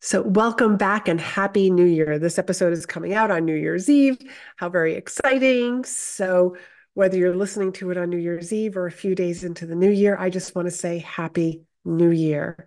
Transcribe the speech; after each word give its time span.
So, 0.00 0.22
welcome 0.22 0.76
back 0.76 1.08
and 1.08 1.20
happy 1.20 1.70
new 1.70 1.84
year. 1.84 2.18
This 2.18 2.38
episode 2.38 2.72
is 2.74 2.84
coming 2.84 3.14
out 3.14 3.30
on 3.30 3.46
New 3.46 3.54
Year's 3.54 3.88
Eve. 3.88 4.18
How 4.56 4.68
very 4.68 4.94
exciting. 4.94 5.84
So, 5.84 6.56
whether 6.92 7.16
you're 7.16 7.34
listening 7.34 7.72
to 7.72 7.90
it 7.90 7.96
on 7.96 8.10
New 8.10 8.18
Year's 8.18 8.52
Eve 8.52 8.76
or 8.76 8.86
a 8.86 8.92
few 8.92 9.14
days 9.14 9.42
into 9.42 9.66
the 9.66 9.74
new 9.74 9.90
year, 9.90 10.16
I 10.18 10.28
just 10.28 10.54
want 10.54 10.66
to 10.66 10.70
say 10.70 10.98
happy 10.98 11.64
new 11.84 12.10
year. 12.10 12.66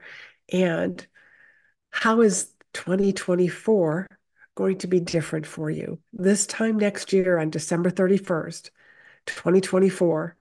And 0.52 1.06
how 1.92 2.22
is 2.22 2.52
2024 2.74 4.08
going 4.56 4.80
to 4.80 4.88
be 4.88 5.00
different 5.00 5.46
for 5.46 5.70
you? 5.70 6.00
This 6.12 6.48
time 6.48 6.78
next 6.78 7.14
year 7.14 7.38
on 7.38 7.52
December 7.52 7.92
31st, 7.92 8.72
2024, 9.28 10.36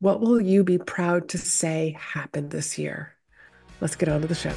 what 0.00 0.20
will 0.20 0.40
you 0.40 0.64
be 0.64 0.78
proud 0.78 1.28
to 1.30 1.38
say 1.38 1.96
happened 1.98 2.50
this 2.50 2.78
year? 2.78 3.12
Let's 3.80 3.96
get 3.96 4.08
on 4.08 4.22
to 4.22 4.26
the 4.26 4.34
show. 4.34 4.54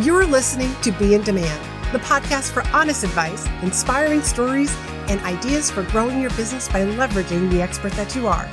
You're 0.00 0.26
listening 0.26 0.74
to 0.82 0.90
Be 0.90 1.14
in 1.14 1.22
Demand, 1.22 1.62
the 1.92 2.00
podcast 2.00 2.50
for 2.50 2.66
honest 2.76 3.04
advice, 3.04 3.46
inspiring 3.62 4.22
stories, 4.22 4.76
and 5.08 5.20
ideas 5.20 5.70
for 5.70 5.84
growing 5.84 6.20
your 6.20 6.30
business 6.30 6.66
by 6.66 6.84
leveraging 6.84 7.48
the 7.48 7.62
expert 7.62 7.92
that 7.92 8.16
you 8.16 8.26
are. 8.26 8.50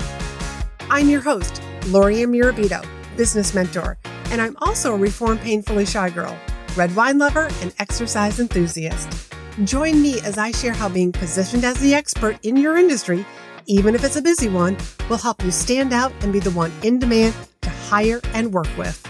I'm 0.91 1.09
your 1.09 1.21
host, 1.21 1.63
Laurie 1.87 2.17
Murabito, 2.17 2.85
business 3.17 3.55
mentor, 3.55 3.97
and 4.25 4.39
I'm 4.39 4.55
also 4.61 4.93
a 4.93 4.97
reformed 4.97 5.41
painfully 5.41 5.87
shy 5.87 6.11
girl, 6.11 6.37
red 6.75 6.95
wine 6.95 7.17
lover, 7.17 7.49
and 7.61 7.73
exercise 7.79 8.39
enthusiast. 8.39 9.33
Join 9.63 9.99
me 9.99 10.21
as 10.21 10.37
I 10.37 10.51
share 10.51 10.73
how 10.73 10.89
being 10.89 11.11
positioned 11.11 11.63
as 11.63 11.79
the 11.79 11.95
expert 11.95 12.37
in 12.43 12.55
your 12.55 12.77
industry, 12.77 13.25
even 13.65 13.95
if 13.95 14.03
it's 14.03 14.15
a 14.15 14.21
busy 14.21 14.47
one, 14.47 14.77
will 15.09 15.17
help 15.17 15.43
you 15.43 15.49
stand 15.49 15.91
out 15.91 16.13
and 16.21 16.31
be 16.31 16.39
the 16.39 16.51
one 16.51 16.71
in 16.83 16.99
demand 16.99 17.33
to 17.61 17.69
hire 17.71 18.21
and 18.35 18.53
work 18.53 18.69
with. 18.77 19.03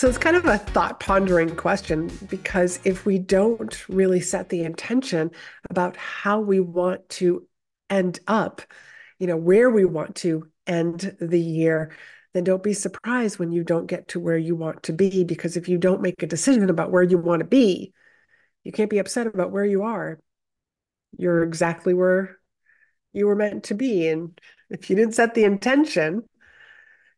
So 0.00 0.08
it's 0.08 0.16
kind 0.16 0.34
of 0.34 0.46
a 0.46 0.56
thought 0.56 0.98
pondering 0.98 1.54
question 1.54 2.10
because 2.30 2.80
if 2.84 3.04
we 3.04 3.18
don't 3.18 3.86
really 3.86 4.22
set 4.22 4.48
the 4.48 4.62
intention 4.62 5.30
about 5.68 5.94
how 5.98 6.40
we 6.40 6.58
want 6.58 7.06
to 7.10 7.46
end 7.90 8.18
up, 8.26 8.62
you 9.18 9.26
know, 9.26 9.36
where 9.36 9.68
we 9.68 9.84
want 9.84 10.16
to 10.16 10.48
end 10.66 11.14
the 11.20 11.38
year, 11.38 11.94
then 12.32 12.44
don't 12.44 12.62
be 12.62 12.72
surprised 12.72 13.38
when 13.38 13.52
you 13.52 13.62
don't 13.62 13.88
get 13.88 14.08
to 14.08 14.20
where 14.20 14.38
you 14.38 14.56
want 14.56 14.84
to 14.84 14.94
be. 14.94 15.22
Because 15.22 15.58
if 15.58 15.68
you 15.68 15.76
don't 15.76 16.00
make 16.00 16.22
a 16.22 16.26
decision 16.26 16.70
about 16.70 16.90
where 16.90 17.02
you 17.02 17.18
want 17.18 17.40
to 17.40 17.46
be, 17.46 17.92
you 18.64 18.72
can't 18.72 18.88
be 18.88 19.00
upset 19.00 19.26
about 19.26 19.50
where 19.50 19.66
you 19.66 19.82
are. 19.82 20.18
You're 21.18 21.42
exactly 21.42 21.92
where 21.92 22.38
you 23.12 23.26
were 23.26 23.36
meant 23.36 23.64
to 23.64 23.74
be. 23.74 24.08
And 24.08 24.40
if 24.70 24.88
you 24.88 24.96
didn't 24.96 25.14
set 25.14 25.34
the 25.34 25.44
intention, 25.44 26.22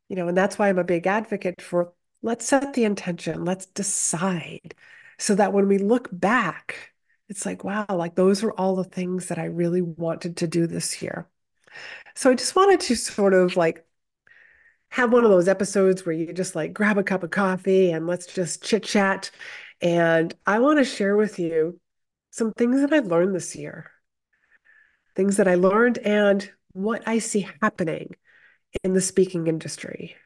you 0.09 0.17
know, 0.17 0.27
and 0.27 0.37
that's 0.37 0.59
why 0.59 0.69
I'm 0.69 0.81
a 0.81 0.85
big 0.85 1.07
advocate 1.07 1.63
for 1.63 1.93
let's 2.23 2.47
set 2.47 2.75
the 2.75 2.85
intention, 2.85 3.45
let's 3.45 3.67
decide 3.67 4.75
so 5.19 5.35
that 5.35 5.53
when 5.53 5.69
we 5.69 5.79
look 5.79 6.09
back, 6.13 6.93
it's 7.29 7.47
like, 7.47 7.65
wow, 7.65 7.87
like 7.89 8.15
those 8.15 8.43
are 8.43 8.53
all 8.53 8.77
the 8.77 8.85
things 8.85 9.29
that 9.29 9.39
I 9.39 9.45
really 9.45 9.83
wanted 9.83 10.37
to 10.39 10.47
do 10.47 10.67
this 10.67 11.03
year. 11.03 11.29
So 12.15 12.31
I 12.31 12.35
just 12.35 12.55
wanted 12.57 12.81
to 12.81 12.97
sort 12.97 13.35
of 13.35 13.57
like 13.57 13.87
have 14.91 15.13
one 15.13 15.25
of 15.25 15.31
those 15.31 15.49
episodes 15.49 16.05
where 16.05 16.15
you 16.15 16.33
just 16.33 16.55
like 16.55 16.75
grab 16.75 16.99
a 16.99 17.03
cup 17.03 17.23
of 17.23 17.31
coffee 17.31 17.91
and 17.91 18.07
let's 18.07 18.27
just 18.27 18.63
chit 18.63 18.83
chat. 18.83 19.31
And 19.81 20.35
I 20.47 20.59
want 20.59 20.79
to 20.79 20.85
share 20.85 21.17
with 21.17 21.39
you 21.39 21.81
some 22.31 22.53
things 22.53 22.83
that 22.83 22.93
I 22.93 22.99
learned 22.99 23.35
this 23.35 23.57
year, 23.57 23.91
things 25.17 25.39
that 25.39 25.49
I 25.49 25.55
learned 25.55 25.99
and 25.99 26.49
what 26.73 27.07
I 27.07 27.19
see 27.19 27.49
happening 27.61 28.15
in 28.85 28.93
the 28.93 29.01
speaking 29.01 29.47
industry 29.47 30.17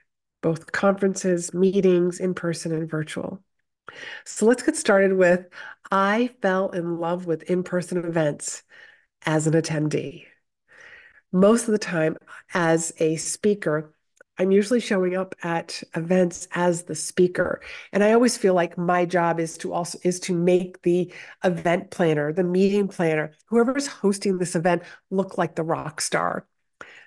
both 0.42 0.72
conferences, 0.72 1.52
meetings, 1.54 2.20
in 2.20 2.34
person, 2.34 2.72
and 2.72 2.88
virtual. 2.88 3.42
So 4.24 4.46
let's 4.46 4.62
get 4.62 4.76
started 4.76 5.16
with 5.16 5.46
I 5.90 6.30
fell 6.42 6.70
in 6.70 6.98
love 6.98 7.26
with 7.26 7.44
in 7.44 7.62
person 7.62 7.98
events 7.98 8.62
as 9.24 9.46
an 9.46 9.54
attendee. 9.54 10.24
Most 11.32 11.68
of 11.68 11.72
the 11.72 11.78
time, 11.78 12.16
as 12.54 12.92
a 12.98 13.16
speaker, 13.16 13.94
I'm 14.38 14.50
usually 14.50 14.80
showing 14.80 15.16
up 15.16 15.34
at 15.42 15.82
events 15.94 16.46
as 16.52 16.84
the 16.84 16.94
speaker. 16.94 17.62
And 17.92 18.04
I 18.04 18.12
always 18.12 18.36
feel 18.36 18.54
like 18.54 18.76
my 18.76 19.06
job 19.06 19.40
is 19.40 19.56
to 19.58 19.72
also 19.72 19.98
is 20.02 20.20
to 20.20 20.34
make 20.34 20.82
the 20.82 21.12
event 21.42 21.90
planner, 21.90 22.32
the 22.32 22.44
meeting 22.44 22.88
planner, 22.88 23.32
whoever's 23.46 23.86
hosting 23.86 24.38
this 24.38 24.54
event 24.54 24.82
look 25.10 25.38
like 25.38 25.54
the 25.54 25.62
rock 25.62 26.00
star. 26.00 26.46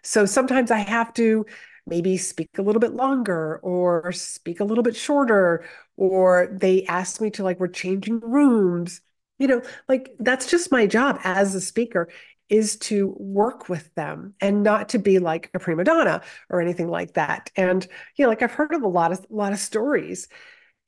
So 0.04 0.26
sometimes 0.26 0.72
I 0.72 0.80
have 0.80 1.14
to 1.16 1.46
maybe 1.90 2.18
speak 2.18 2.50
a 2.58 2.62
little 2.62 2.80
bit 2.80 2.94
longer 2.94 3.60
or 3.64 4.12
speak 4.12 4.60
a 4.60 4.64
little 4.64 4.84
bit 4.84 4.96
shorter 4.96 5.66
or 5.98 6.50
they 6.52 6.86
asked 6.86 7.22
me 7.22 7.30
to 7.32 7.44
like 7.44 7.60
we're 7.60 7.68
changing 7.68 8.20
rooms. 8.20 9.02
You 9.38 9.48
know 9.48 9.62
like 9.88 10.12
that's 10.20 10.50
just 10.50 10.72
my 10.72 10.86
job 10.86 11.20
as 11.24 11.56
a 11.56 11.62
speaker 11.62 12.10
is 12.50 12.78
to 12.78 13.16
work 13.20 13.70
with 13.70 13.94
them 13.96 14.34
and 14.42 14.64
not 14.64 14.90
to 14.90 15.00
be 15.00 15.20
like 15.20 15.50
a 15.54 15.60
prima 15.60 15.84
donna 15.84 16.22
or 16.50 16.62
anything 16.62 16.90
like 16.90 17.14
that. 17.14 17.52
And 17.56 17.86
you 18.16 18.26
know 18.26 18.30
like 18.30 18.42
i've 18.42 18.52
heard 18.52 18.74
of 18.74 18.84
a 18.84 18.88
lot 18.88 19.12
of 19.12 19.26
a 19.30 19.36
lot 19.36 19.54
of 19.54 19.60
stories. 19.60 20.28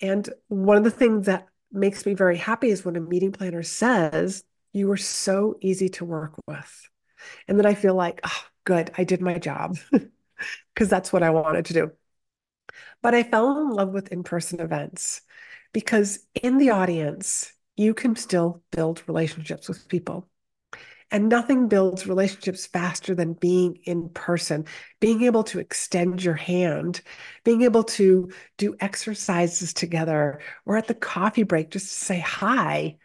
And 0.02 0.28
one 0.48 0.78
of 0.78 0.84
the 0.84 0.92
things 0.92 1.28
that 1.28 1.48
makes 1.72 2.06
me 2.06 2.14
very 2.14 2.38
happy 2.38 2.70
is 2.70 2.84
when 2.84 2.96
a 2.96 3.02
meeting 3.02 3.32
planner 3.32 3.64
says 3.64 4.44
you 4.74 4.88
were 4.88 4.98
so 4.98 5.58
easy 5.62 5.90
to 5.90 6.06
work 6.06 6.34
with. 6.48 6.90
And 7.48 7.58
then 7.58 7.66
i 7.66 7.74
feel 7.76 7.96
like 7.96 8.20
oh 8.24 8.44
good 8.66 8.92
i 8.98 9.04
did 9.04 9.22
my 9.22 9.38
job 9.38 9.78
because 10.74 10.90
that's 10.90 11.12
what 11.12 11.24
I 11.24 11.30
wanted 11.30 11.66
to 11.66 11.74
do. 11.74 11.92
But 13.02 13.16
I 13.16 13.24
fell 13.24 13.58
in 13.58 13.70
love 13.70 13.90
with 13.90 14.12
in 14.12 14.24
person 14.24 14.60
events 14.60 15.22
because 15.74 16.20
in 16.42 16.58
the 16.58 16.72
audience, 16.72 17.52
you 17.76 17.94
can 17.94 18.16
still 18.16 18.64
build 18.72 19.04
relationships 19.08 19.68
with 19.68 19.88
people. 19.88 20.28
And 21.14 21.28
nothing 21.28 21.68
builds 21.68 22.08
relationships 22.08 22.66
faster 22.66 23.14
than 23.14 23.34
being 23.34 23.80
in 23.84 24.10
person, 24.10 24.66
being 25.02 25.24
able 25.24 25.44
to 25.46 25.60
extend 25.60 26.24
your 26.24 26.36
hand, 26.36 27.02
being 27.44 27.64
able 27.64 27.84
to 27.84 28.32
do 28.58 28.76
exercises 28.80 29.74
together 29.74 30.40
or 30.66 30.78
at 30.78 30.88
the 30.88 30.94
coffee 30.94 31.44
break 31.44 31.70
just 31.70 31.88
to 31.88 31.94
say 31.94 32.20
hi. 32.20 32.98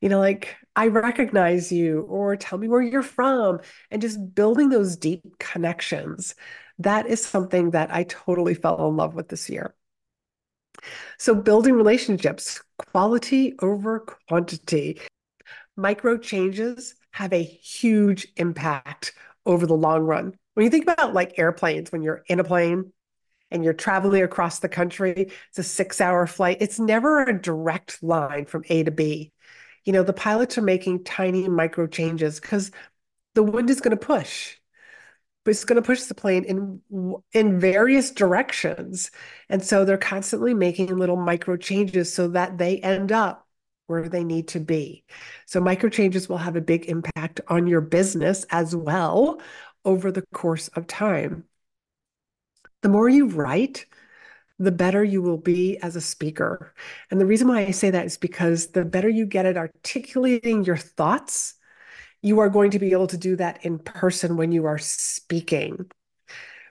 You 0.00 0.08
know, 0.08 0.18
like, 0.18 0.56
I 0.74 0.88
recognize 0.88 1.70
you, 1.70 2.00
or 2.00 2.34
tell 2.34 2.58
me 2.58 2.66
where 2.66 2.82
you're 2.82 3.02
from, 3.02 3.60
and 3.90 4.02
just 4.02 4.34
building 4.34 4.68
those 4.68 4.96
deep 4.96 5.38
connections 5.38 6.34
that 6.84 7.06
is 7.06 7.24
something 7.24 7.70
that 7.70 7.92
I 7.92 8.04
totally 8.04 8.54
fell 8.54 8.88
in 8.88 8.96
love 8.96 9.14
with 9.14 9.28
this 9.28 9.48
year. 9.50 9.74
So, 11.18 11.34
building 11.34 11.74
relationships, 11.74 12.62
quality 12.78 13.54
over 13.60 14.00
quantity. 14.28 15.00
Micro 15.76 16.18
changes 16.18 16.94
have 17.12 17.32
a 17.32 17.42
huge 17.42 18.26
impact 18.36 19.14
over 19.46 19.66
the 19.66 19.74
long 19.74 20.02
run. 20.02 20.34
When 20.54 20.64
you 20.64 20.70
think 20.70 20.84
about 20.84 21.14
like 21.14 21.38
airplanes, 21.38 21.92
when 21.92 22.02
you're 22.02 22.24
in 22.26 22.40
a 22.40 22.44
plane 22.44 22.92
and 23.50 23.64
you're 23.64 23.72
traveling 23.72 24.22
across 24.22 24.58
the 24.58 24.68
country, 24.68 25.30
it's 25.48 25.58
a 25.58 25.62
six 25.62 26.00
hour 26.00 26.26
flight, 26.26 26.58
it's 26.60 26.78
never 26.78 27.22
a 27.22 27.40
direct 27.40 28.02
line 28.02 28.46
from 28.46 28.64
A 28.68 28.82
to 28.84 28.90
B. 28.90 29.32
You 29.84 29.92
know, 29.92 30.02
the 30.02 30.12
pilots 30.12 30.58
are 30.58 30.62
making 30.62 31.04
tiny 31.04 31.48
micro 31.48 31.86
changes 31.86 32.40
because 32.40 32.70
the 33.34 33.42
wind 33.42 33.70
is 33.70 33.80
going 33.80 33.96
to 33.96 34.06
push 34.06 34.56
it's 35.46 35.64
going 35.64 35.80
to 35.80 35.86
push 35.86 36.02
the 36.02 36.14
plane 36.14 36.44
in 36.44 37.22
in 37.32 37.58
various 37.58 38.10
directions. 38.10 39.10
And 39.48 39.62
so 39.62 39.84
they're 39.84 39.98
constantly 39.98 40.54
making 40.54 40.96
little 40.96 41.16
micro 41.16 41.56
changes 41.56 42.12
so 42.12 42.28
that 42.28 42.58
they 42.58 42.78
end 42.78 43.12
up 43.12 43.46
where 43.86 44.08
they 44.08 44.24
need 44.24 44.48
to 44.48 44.60
be. 44.60 45.04
So 45.46 45.60
micro 45.60 45.90
changes 45.90 46.28
will 46.28 46.38
have 46.38 46.56
a 46.56 46.60
big 46.60 46.86
impact 46.86 47.40
on 47.48 47.66
your 47.66 47.80
business 47.80 48.46
as 48.50 48.74
well 48.74 49.40
over 49.84 50.12
the 50.12 50.24
course 50.32 50.68
of 50.68 50.86
time. 50.86 51.44
The 52.82 52.88
more 52.88 53.08
you 53.08 53.26
write 53.26 53.86
the 54.58 54.72
better 54.72 55.02
you 55.02 55.20
will 55.22 55.38
be 55.38 55.76
as 55.78 55.96
a 55.96 56.00
speaker. 56.00 56.72
And 57.10 57.20
the 57.20 57.26
reason 57.26 57.48
why 57.48 57.62
i 57.62 57.70
say 57.72 57.90
that 57.90 58.06
is 58.06 58.16
because 58.16 58.68
the 58.68 58.84
better 58.84 59.08
you 59.08 59.26
get 59.26 59.46
at 59.46 59.56
articulating 59.56 60.64
your 60.64 60.76
thoughts 60.76 61.54
you 62.22 62.38
are 62.38 62.48
going 62.48 62.70
to 62.70 62.78
be 62.78 62.92
able 62.92 63.08
to 63.08 63.18
do 63.18 63.36
that 63.36 63.64
in 63.64 63.78
person 63.78 64.36
when 64.36 64.52
you 64.52 64.64
are 64.64 64.78
speaking. 64.78 65.90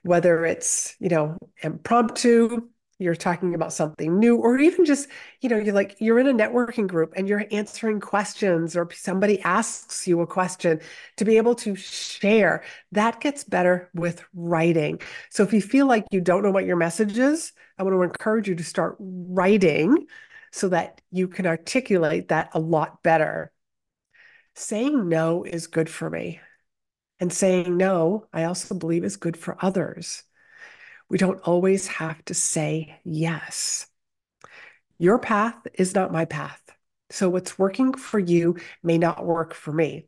Whether 0.03 0.45
it's 0.45 0.95
you 0.99 1.09
know 1.09 1.37
impromptu 1.61 2.67
you're 2.97 3.15
talking 3.15 3.55
about 3.55 3.73
something 3.73 4.19
new 4.19 4.37
or 4.37 4.59
even 4.59 4.85
just 4.85 5.09
you 5.41 5.49
know 5.49 5.57
you're 5.57 5.73
like 5.73 5.95
you're 5.99 6.19
in 6.19 6.27
a 6.27 6.33
networking 6.33 6.85
group 6.87 7.13
and 7.15 7.27
you're 7.27 7.45
answering 7.51 7.99
questions 7.99 8.75
or 8.75 8.87
somebody 8.93 9.41
asks 9.41 10.07
you 10.07 10.21
a 10.21 10.27
question 10.27 10.79
to 11.17 11.25
be 11.25 11.37
able 11.37 11.55
to 11.55 11.75
share 11.75 12.63
that 12.91 13.19
gets 13.19 13.43
better 13.43 13.89
with 13.95 14.23
writing. 14.33 14.99
So 15.31 15.43
if 15.43 15.51
you 15.51 15.61
feel 15.61 15.87
like 15.87 16.05
you 16.11 16.21
don't 16.21 16.43
know 16.43 16.51
what 16.51 16.65
your 16.65 16.77
message 16.77 17.17
is 17.17 17.53
i 17.77 17.83
want 17.83 17.95
to 17.95 18.03
encourage 18.03 18.47
you 18.47 18.55
to 18.55 18.63
start 18.63 18.95
writing 18.99 20.05
so 20.51 20.69
that 20.69 21.01
you 21.11 21.27
can 21.27 21.47
articulate 21.47 22.27
that 22.27 22.49
a 22.53 22.59
lot 22.59 23.01
better 23.03 23.51
saying 24.55 25.09
no 25.09 25.43
is 25.43 25.67
good 25.67 25.89
for 25.89 26.09
me. 26.09 26.39
And 27.19 27.31
saying 27.31 27.77
no, 27.77 28.27
I 28.33 28.45
also 28.45 28.73
believe 28.73 29.03
is 29.03 29.17
good 29.17 29.37
for 29.37 29.55
others. 29.63 30.23
We 31.09 31.17
don't 31.17 31.41
always 31.41 31.87
have 31.87 32.23
to 32.25 32.33
say 32.33 32.99
yes. 33.03 33.87
Your 34.97 35.19
path 35.19 35.55
is 35.73 35.93
not 35.93 36.11
my 36.11 36.25
path. 36.25 36.61
So 37.09 37.29
what's 37.29 37.59
working 37.59 37.93
for 37.93 38.17
you 38.19 38.57
may 38.81 38.97
not 38.97 39.25
work 39.25 39.53
for 39.53 39.71
me. 39.71 40.07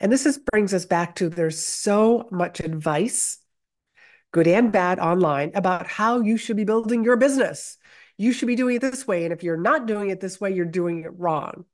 And 0.00 0.10
this 0.12 0.26
is, 0.26 0.38
brings 0.38 0.72
us 0.72 0.86
back 0.86 1.16
to 1.16 1.28
there's 1.28 1.58
so 1.58 2.28
much 2.30 2.60
advice, 2.60 3.38
good 4.32 4.46
and 4.46 4.72
bad, 4.72 4.98
online 4.98 5.52
about 5.54 5.86
how 5.86 6.20
you 6.20 6.36
should 6.36 6.56
be 6.56 6.64
building 6.64 7.04
your 7.04 7.16
business. 7.16 7.76
You 8.16 8.32
should 8.32 8.48
be 8.48 8.56
doing 8.56 8.76
it 8.76 8.82
this 8.82 9.06
way. 9.06 9.24
And 9.24 9.32
if 9.32 9.42
you're 9.42 9.56
not 9.56 9.86
doing 9.86 10.10
it 10.10 10.20
this 10.20 10.40
way, 10.40 10.52
you're 10.52 10.64
doing 10.64 11.02
it 11.04 11.18
wrong. 11.18 11.64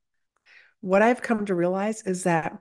What 0.85 1.01
I've 1.01 1.23
come 1.23 1.47
to 1.47 1.55
realize 1.55 2.03
is 2.03 2.25
that 2.25 2.59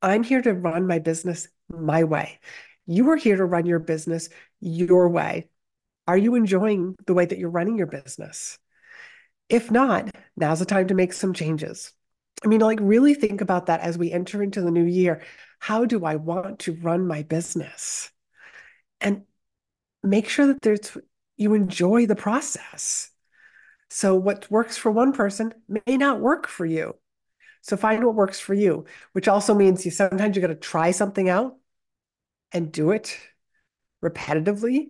I'm 0.00 0.22
here 0.22 0.40
to 0.40 0.54
run 0.54 0.86
my 0.86 1.00
business 1.00 1.48
my 1.68 2.04
way. 2.04 2.38
You 2.86 3.10
are 3.10 3.16
here 3.16 3.34
to 3.34 3.44
run 3.44 3.66
your 3.66 3.80
business 3.80 4.28
your 4.60 5.08
way. 5.08 5.48
Are 6.06 6.16
you 6.16 6.36
enjoying 6.36 6.94
the 7.04 7.14
way 7.14 7.26
that 7.26 7.38
you're 7.38 7.50
running 7.50 7.76
your 7.76 7.88
business? 7.88 8.56
If 9.48 9.68
not, 9.68 10.14
now's 10.36 10.60
the 10.60 10.64
time 10.64 10.86
to 10.86 10.94
make 10.94 11.12
some 11.12 11.32
changes. 11.32 11.92
I 12.44 12.46
mean, 12.46 12.60
like, 12.60 12.78
really 12.80 13.14
think 13.14 13.40
about 13.40 13.66
that 13.66 13.80
as 13.80 13.98
we 13.98 14.12
enter 14.12 14.40
into 14.40 14.60
the 14.60 14.70
new 14.70 14.84
year. 14.84 15.22
How 15.58 15.84
do 15.84 16.04
I 16.04 16.14
want 16.14 16.60
to 16.60 16.74
run 16.74 17.08
my 17.08 17.24
business? 17.24 18.12
And 19.00 19.22
make 20.04 20.28
sure 20.28 20.46
that 20.46 20.62
there's 20.62 20.96
you 21.36 21.54
enjoy 21.54 22.06
the 22.06 22.14
process. 22.14 23.11
So 23.94 24.14
what 24.14 24.50
works 24.50 24.78
for 24.78 24.90
one 24.90 25.12
person 25.12 25.52
may 25.68 25.98
not 25.98 26.18
work 26.18 26.48
for 26.48 26.64
you. 26.64 26.96
So 27.60 27.76
find 27.76 28.02
what 28.02 28.14
works 28.14 28.40
for 28.40 28.54
you, 28.54 28.86
which 29.12 29.28
also 29.28 29.54
means 29.54 29.84
you 29.84 29.90
sometimes 29.90 30.34
you 30.34 30.40
got 30.40 30.48
to 30.48 30.54
try 30.54 30.92
something 30.92 31.28
out 31.28 31.58
and 32.52 32.72
do 32.72 32.92
it 32.92 33.18
repetitively 34.02 34.86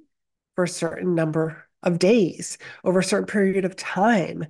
for 0.55 0.63
a 0.63 0.69
certain 0.69 1.17
number 1.17 1.69
of 1.83 1.99
days 1.99 2.59
over 2.85 3.01
a 3.01 3.05
certain 3.05 3.27
period 3.27 3.65
of 3.65 3.75
time, 3.75 4.47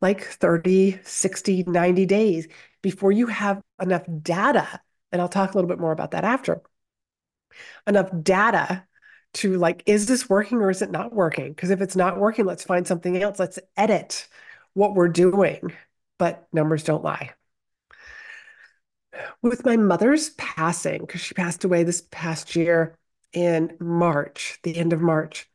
like 0.00 0.24
30, 0.24 0.98
60, 1.04 1.64
90 1.64 2.06
days 2.06 2.48
before 2.80 3.12
you 3.12 3.26
have 3.26 3.60
enough 3.82 4.04
data. 4.22 4.80
And 5.12 5.20
I'll 5.20 5.28
talk 5.28 5.52
a 5.52 5.58
little 5.58 5.68
bit 5.68 5.78
more 5.78 5.92
about 5.92 6.12
that 6.12 6.24
after. 6.24 6.62
Enough 7.86 8.08
data 8.22 8.86
to 9.34 9.56
like, 9.58 9.82
is 9.86 10.06
this 10.06 10.28
working 10.28 10.58
or 10.58 10.70
is 10.70 10.82
it 10.82 10.90
not 10.90 11.12
working? 11.12 11.50
Because 11.50 11.70
if 11.70 11.80
it's 11.80 11.96
not 11.96 12.18
working, 12.18 12.44
let's 12.44 12.64
find 12.64 12.86
something 12.86 13.20
else. 13.22 13.38
Let's 13.38 13.58
edit 13.76 14.28
what 14.74 14.94
we're 14.94 15.08
doing. 15.08 15.72
But 16.18 16.46
numbers 16.52 16.84
don't 16.84 17.04
lie. 17.04 17.32
With 19.42 19.64
my 19.64 19.76
mother's 19.76 20.30
passing, 20.30 21.00
because 21.00 21.20
she 21.20 21.34
passed 21.34 21.64
away 21.64 21.82
this 21.84 22.02
past 22.10 22.56
year 22.56 22.96
in 23.32 23.76
March, 23.80 24.58
the 24.62 24.76
end 24.76 24.92
of 24.92 25.00
March. 25.00 25.48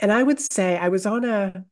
And 0.00 0.12
I 0.12 0.22
would 0.22 0.40
say 0.40 0.76
I 0.76 0.88
was 0.88 1.06
on 1.06 1.24
a 1.24 1.64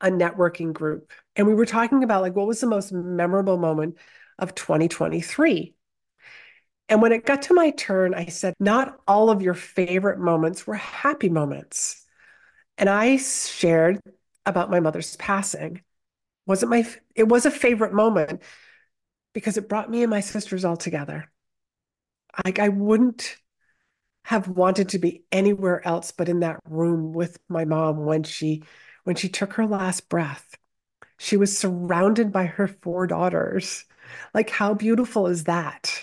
a 0.00 0.10
networking 0.10 0.72
group 0.72 1.10
and 1.36 1.46
we 1.46 1.54
were 1.54 1.66
talking 1.66 2.04
about 2.04 2.20
like 2.20 2.36
what 2.36 2.46
was 2.46 2.60
the 2.60 2.66
most 2.66 2.92
memorable 2.92 3.56
moment 3.56 3.96
of 4.38 4.54
2023. 4.54 5.74
And 6.88 7.00
when 7.00 7.12
it 7.12 7.24
got 7.24 7.42
to 7.42 7.54
my 7.54 7.70
turn, 7.70 8.14
I 8.14 8.26
said, 8.26 8.54
not 8.60 9.00
all 9.08 9.30
of 9.30 9.42
your 9.42 9.54
favorite 9.54 10.18
moments 10.18 10.66
were 10.66 10.74
happy 10.74 11.28
moments. 11.30 12.04
And 12.76 12.88
I 12.88 13.16
shared 13.16 14.00
about 14.44 14.70
my 14.70 14.80
mother's 14.80 15.16
passing. 15.16 15.80
Wasn't 16.46 16.70
my 16.70 16.86
it 17.14 17.28
was 17.28 17.46
a 17.46 17.50
favorite 17.50 17.94
moment 17.94 18.42
because 19.32 19.56
it 19.56 19.68
brought 19.68 19.90
me 19.90 20.02
and 20.02 20.10
my 20.10 20.20
sisters 20.20 20.64
all 20.64 20.76
together. 20.76 21.30
Like 22.44 22.58
I 22.58 22.68
wouldn't 22.68 23.36
have 24.24 24.48
wanted 24.48 24.90
to 24.90 24.98
be 24.98 25.24
anywhere 25.30 25.86
else 25.86 26.10
but 26.10 26.28
in 26.28 26.40
that 26.40 26.60
room 26.68 27.12
with 27.12 27.38
my 27.48 27.64
mom 27.64 28.04
when 28.04 28.22
she 28.22 28.62
when 29.04 29.16
she 29.16 29.28
took 29.28 29.54
her 29.54 29.66
last 29.66 30.08
breath. 30.08 30.56
She 31.18 31.36
was 31.36 31.56
surrounded 31.56 32.32
by 32.32 32.46
her 32.46 32.66
four 32.68 33.06
daughters. 33.06 33.84
Like 34.34 34.50
how 34.50 34.74
beautiful 34.74 35.26
is 35.28 35.44
that? 35.44 35.93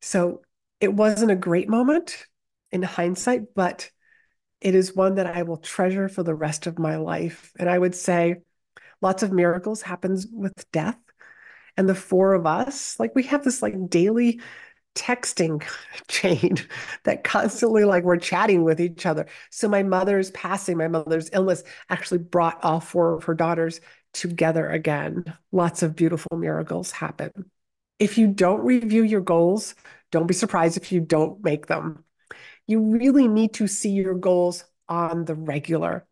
So 0.00 0.42
it 0.80 0.92
wasn't 0.92 1.30
a 1.30 1.36
great 1.36 1.68
moment 1.68 2.26
in 2.72 2.82
hindsight, 2.82 3.54
but 3.54 3.90
it 4.60 4.74
is 4.74 4.94
one 4.94 5.16
that 5.16 5.26
I 5.26 5.42
will 5.42 5.56
treasure 5.56 6.08
for 6.08 6.22
the 6.22 6.34
rest 6.34 6.66
of 6.66 6.78
my 6.78 6.96
life. 6.96 7.52
And 7.58 7.68
I 7.68 7.78
would 7.78 7.94
say 7.94 8.36
lots 9.00 9.22
of 9.22 9.32
miracles 9.32 9.82
happens 9.82 10.26
with 10.30 10.70
death. 10.72 10.98
And 11.76 11.88
the 11.88 11.94
four 11.94 12.34
of 12.34 12.46
us, 12.46 12.98
like 12.98 13.14
we 13.14 13.22
have 13.24 13.44
this 13.44 13.62
like 13.62 13.88
daily 13.88 14.40
texting 14.94 15.64
chain 16.08 16.56
that 17.04 17.24
constantly 17.24 17.84
like 17.84 18.04
we're 18.04 18.16
chatting 18.16 18.64
with 18.64 18.80
each 18.80 19.06
other. 19.06 19.26
So 19.50 19.68
my 19.68 19.82
mother's 19.82 20.30
passing, 20.32 20.76
my 20.76 20.88
mother's 20.88 21.30
illness 21.32 21.62
actually 21.88 22.18
brought 22.18 22.62
all 22.62 22.80
four 22.80 23.14
of 23.16 23.24
her 23.24 23.34
daughters 23.34 23.80
together 24.12 24.68
again. 24.68 25.24
Lots 25.52 25.82
of 25.82 25.96
beautiful 25.96 26.36
miracles 26.36 26.90
happen. 26.90 27.50
If 28.00 28.18
you 28.18 28.26
don't 28.26 28.64
review 28.64 29.04
your 29.04 29.20
goals, 29.20 29.76
don't 30.10 30.26
be 30.26 30.34
surprised 30.34 30.76
if 30.76 30.90
you 30.90 31.00
don't 31.00 31.44
make 31.44 31.66
them. 31.66 32.04
You 32.66 32.80
really 32.80 33.28
need 33.28 33.54
to 33.54 33.68
see 33.68 33.90
your 33.90 34.14
goals 34.14 34.64
on 34.88 35.24
the 35.26 35.36
regular, 35.36 36.06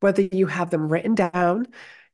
whether 0.00 0.22
you 0.22 0.46
have 0.46 0.70
them 0.70 0.88
written 0.88 1.14
down, 1.14 1.66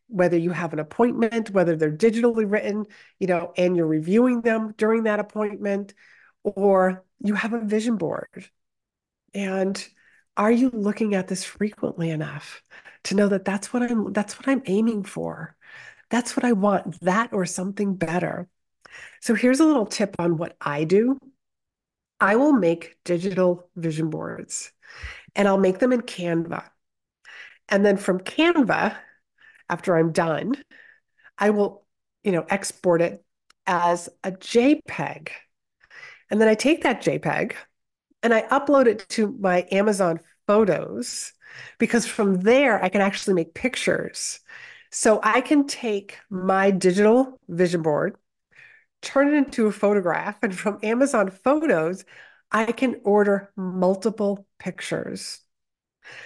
whether 0.08 0.38
you 0.38 0.50
have 0.50 0.72
an 0.72 0.78
appointment, 0.78 1.50
whether 1.50 1.76
they're 1.76 1.92
digitally 1.92 2.50
written, 2.50 2.86
you 3.20 3.26
know, 3.26 3.52
and 3.56 3.76
you're 3.76 3.86
reviewing 3.86 4.40
them 4.40 4.74
during 4.78 5.04
that 5.04 5.20
appointment, 5.20 5.94
or 6.42 7.04
you 7.20 7.34
have 7.34 7.52
a 7.52 7.60
vision 7.60 7.96
board. 7.96 8.48
And 9.34 9.86
are 10.36 10.50
you 10.50 10.70
looking 10.70 11.14
at 11.14 11.28
this 11.28 11.44
frequently 11.44 12.10
enough 12.10 12.62
to 13.04 13.14
know 13.14 13.28
that 13.28 13.44
that's 13.44 13.72
what 13.72 13.82
I'm 13.82 14.12
that's 14.12 14.38
what 14.38 14.48
I'm 14.48 14.62
aiming 14.66 15.04
for? 15.04 15.54
That's 16.08 16.36
what 16.36 16.44
I 16.44 16.52
want, 16.52 17.00
that 17.02 17.32
or 17.32 17.44
something 17.46 17.96
better. 17.96 18.48
So 19.20 19.34
here's 19.34 19.60
a 19.60 19.64
little 19.64 19.86
tip 19.86 20.14
on 20.18 20.36
what 20.36 20.56
I 20.60 20.84
do. 20.84 21.18
I 22.20 22.36
will 22.36 22.52
make 22.52 22.96
digital 23.04 23.68
vision 23.76 24.10
boards 24.10 24.72
and 25.34 25.46
I'll 25.46 25.58
make 25.58 25.78
them 25.78 25.92
in 25.92 26.02
Canva. 26.02 26.64
And 27.68 27.84
then 27.84 27.96
from 27.96 28.20
Canva, 28.20 28.96
after 29.68 29.96
I'm 29.96 30.12
done, 30.12 30.54
I 31.38 31.50
will, 31.50 31.84
you 32.22 32.32
know, 32.32 32.46
export 32.48 33.02
it 33.02 33.24
as 33.66 34.08
a 34.22 34.32
JPEG. 34.32 35.28
And 36.30 36.40
then 36.40 36.48
I 36.48 36.54
take 36.54 36.82
that 36.82 37.02
JPEG 37.02 37.52
and 38.22 38.32
I 38.32 38.42
upload 38.42 38.86
it 38.86 39.06
to 39.10 39.36
my 39.38 39.66
Amazon 39.70 40.20
photos 40.46 41.32
because 41.78 42.06
from 42.06 42.40
there 42.40 42.82
I 42.82 42.88
can 42.88 43.00
actually 43.00 43.34
make 43.34 43.54
pictures. 43.54 44.40
So 44.90 45.20
I 45.22 45.40
can 45.40 45.66
take 45.66 46.18
my 46.30 46.70
digital 46.70 47.38
vision 47.48 47.82
board, 47.82 48.16
turn 49.06 49.28
it 49.28 49.38
into 49.38 49.66
a 49.66 49.72
photograph, 49.72 50.36
and 50.42 50.54
from 50.54 50.78
Amazon 50.82 51.30
photos, 51.30 52.04
I 52.50 52.72
can 52.72 53.00
order 53.04 53.52
multiple 53.56 54.46
pictures. 54.58 55.40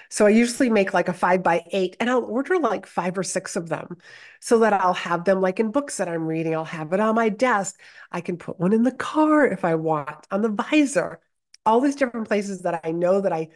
So 0.08 0.26
I 0.26 0.30
usually 0.30 0.70
make 0.70 0.92
like 0.92 1.08
a 1.08 1.12
five 1.12 1.42
by 1.42 1.62
eight 1.72 1.96
and 2.00 2.10
I'll 2.10 2.24
order 2.24 2.58
like 2.58 2.86
five 2.86 3.16
or 3.16 3.22
six 3.22 3.56
of 3.56 3.68
them 3.68 3.96
so 4.40 4.58
that 4.60 4.74
I'll 4.74 4.94
have 4.94 5.24
them 5.24 5.40
like 5.40 5.60
in 5.60 5.70
books 5.70 5.96
that 5.96 6.08
I'm 6.08 6.26
reading. 6.26 6.54
I'll 6.54 6.64
have 6.64 6.92
it 6.92 7.00
on 7.00 7.14
my 7.14 7.28
desk. 7.28 7.80
I 8.10 8.20
can 8.20 8.36
put 8.36 8.60
one 8.60 8.72
in 8.72 8.82
the 8.82 8.92
car 8.92 9.46
if 9.46 9.64
I 9.64 9.76
want, 9.76 10.26
on 10.30 10.42
the 10.42 10.50
visor, 10.50 11.20
all 11.64 11.80
these 11.80 11.96
different 11.96 12.28
places 12.28 12.62
that 12.62 12.80
I 12.84 12.92
know 12.92 13.20
that 13.22 13.32
I 13.32 13.48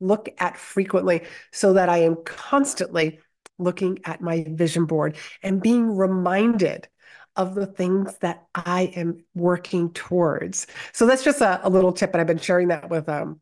look 0.00 0.28
at 0.38 0.56
frequently 0.56 1.22
so 1.52 1.74
that 1.74 1.88
I 1.88 1.98
am 1.98 2.16
constantly 2.24 3.20
looking 3.58 4.00
at 4.04 4.20
my 4.20 4.44
vision 4.48 4.86
board 4.86 5.16
and 5.42 5.62
being 5.62 5.96
reminded 5.96 6.88
of 7.36 7.54
the 7.54 7.66
things 7.66 8.16
that 8.18 8.46
I 8.54 8.92
am 8.94 9.24
working 9.34 9.92
towards. 9.92 10.66
So 10.92 11.06
that's 11.06 11.24
just 11.24 11.40
a, 11.40 11.66
a 11.66 11.70
little 11.70 11.92
tip, 11.92 12.12
and 12.12 12.20
I've 12.20 12.26
been 12.26 12.38
sharing 12.38 12.68
that 12.68 12.90
with 12.90 13.08
um, 13.08 13.40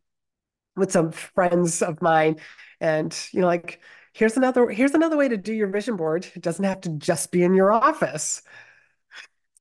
with 0.76 0.92
some 0.92 1.12
friends 1.12 1.82
of 1.82 2.00
mine. 2.02 2.37
And 2.80 3.16
you 3.32 3.40
know 3.40 3.47
like 3.47 3.80
here's 4.12 4.37
another 4.37 4.68
here's 4.70 4.94
another 4.94 5.16
way 5.16 5.28
to 5.28 5.37
do 5.37 5.52
your 5.52 5.68
vision 5.68 5.97
board. 5.97 6.26
It 6.35 6.42
doesn't 6.42 6.64
have 6.64 6.80
to 6.82 6.90
just 6.90 7.32
be 7.32 7.42
in 7.42 7.54
your 7.54 7.73
office. 7.73 8.42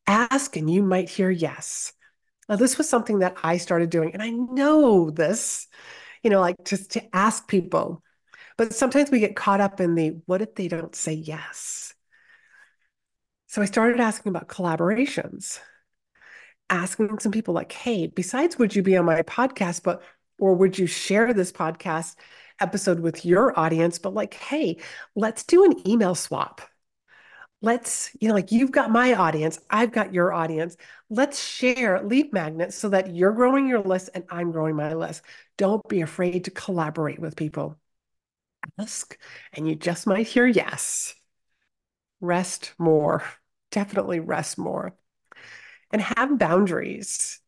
Ask 0.07 0.55
and 0.55 0.69
you 0.69 0.81
might 0.81 1.09
hear 1.09 1.29
yes. 1.29 1.93
Now 2.47 2.55
this 2.55 2.79
was 2.79 2.89
something 2.89 3.19
that 3.19 3.37
i 3.43 3.57
started 3.57 3.91
doing 3.91 4.11
and 4.13 4.23
i 4.23 4.31
know 4.31 5.11
this 5.11 5.67
you 6.23 6.29
know 6.31 6.41
like 6.41 6.55
just 6.65 6.91
to 6.91 7.15
ask 7.15 7.47
people 7.47 8.03
but 8.57 8.73
sometimes 8.73 9.11
we 9.11 9.19
get 9.19 9.35
caught 9.35 9.61
up 9.61 9.79
in 9.79 9.95
the 9.95 10.19
what 10.25 10.41
if 10.41 10.55
they 10.55 10.67
don't 10.67 10.95
say 10.95 11.13
yes 11.13 11.93
so 13.49 13.61
i 13.61 13.65
started 13.65 13.99
asking 13.99 14.29
about 14.29 14.47
collaborations 14.47 15.59
asking 16.69 17.19
some 17.19 17.33
people 17.33 17.53
like 17.53 17.73
hey 17.73 18.07
besides 18.07 18.57
would 18.57 18.73
you 18.73 18.81
be 18.81 18.95
on 18.95 19.03
my 19.03 19.21
podcast 19.23 19.83
but 19.83 20.01
or 20.39 20.55
would 20.55 20.79
you 20.79 20.87
share 20.87 21.33
this 21.33 21.51
podcast 21.51 22.15
episode 22.59 22.99
with 22.99 23.25
your 23.25 23.57
audience? 23.59 23.99
But 23.99 24.13
like, 24.13 24.33
hey, 24.33 24.77
let's 25.15 25.43
do 25.43 25.63
an 25.65 25.87
email 25.87 26.15
swap. 26.15 26.61
Let's, 27.61 28.11
you 28.19 28.29
know, 28.29 28.33
like 28.33 28.53
you've 28.53 28.71
got 28.71 28.89
my 28.89 29.13
audience, 29.13 29.59
I've 29.69 29.91
got 29.91 30.13
your 30.13 30.31
audience. 30.31 30.77
Let's 31.09 31.43
share 31.43 32.01
lead 32.01 32.31
magnets 32.31 32.77
so 32.77 32.89
that 32.89 33.13
you're 33.13 33.33
growing 33.33 33.67
your 33.67 33.81
list 33.81 34.09
and 34.13 34.23
I'm 34.29 34.51
growing 34.51 34.75
my 34.75 34.93
list. 34.93 35.23
Don't 35.57 35.85
be 35.89 36.01
afraid 36.01 36.45
to 36.45 36.51
collaborate 36.51 37.19
with 37.19 37.35
people. 37.35 37.77
ask, 38.79 39.17
and 39.53 39.67
you 39.67 39.75
just 39.75 40.07
might 40.07 40.27
hear 40.27 40.47
yes. 40.47 41.15
Rest 42.21 42.73
more. 42.77 43.23
Definitely 43.71 44.19
rest 44.19 44.57
more. 44.57 44.95
And 45.91 46.01
have 46.01 46.37
boundaries. 46.37 47.39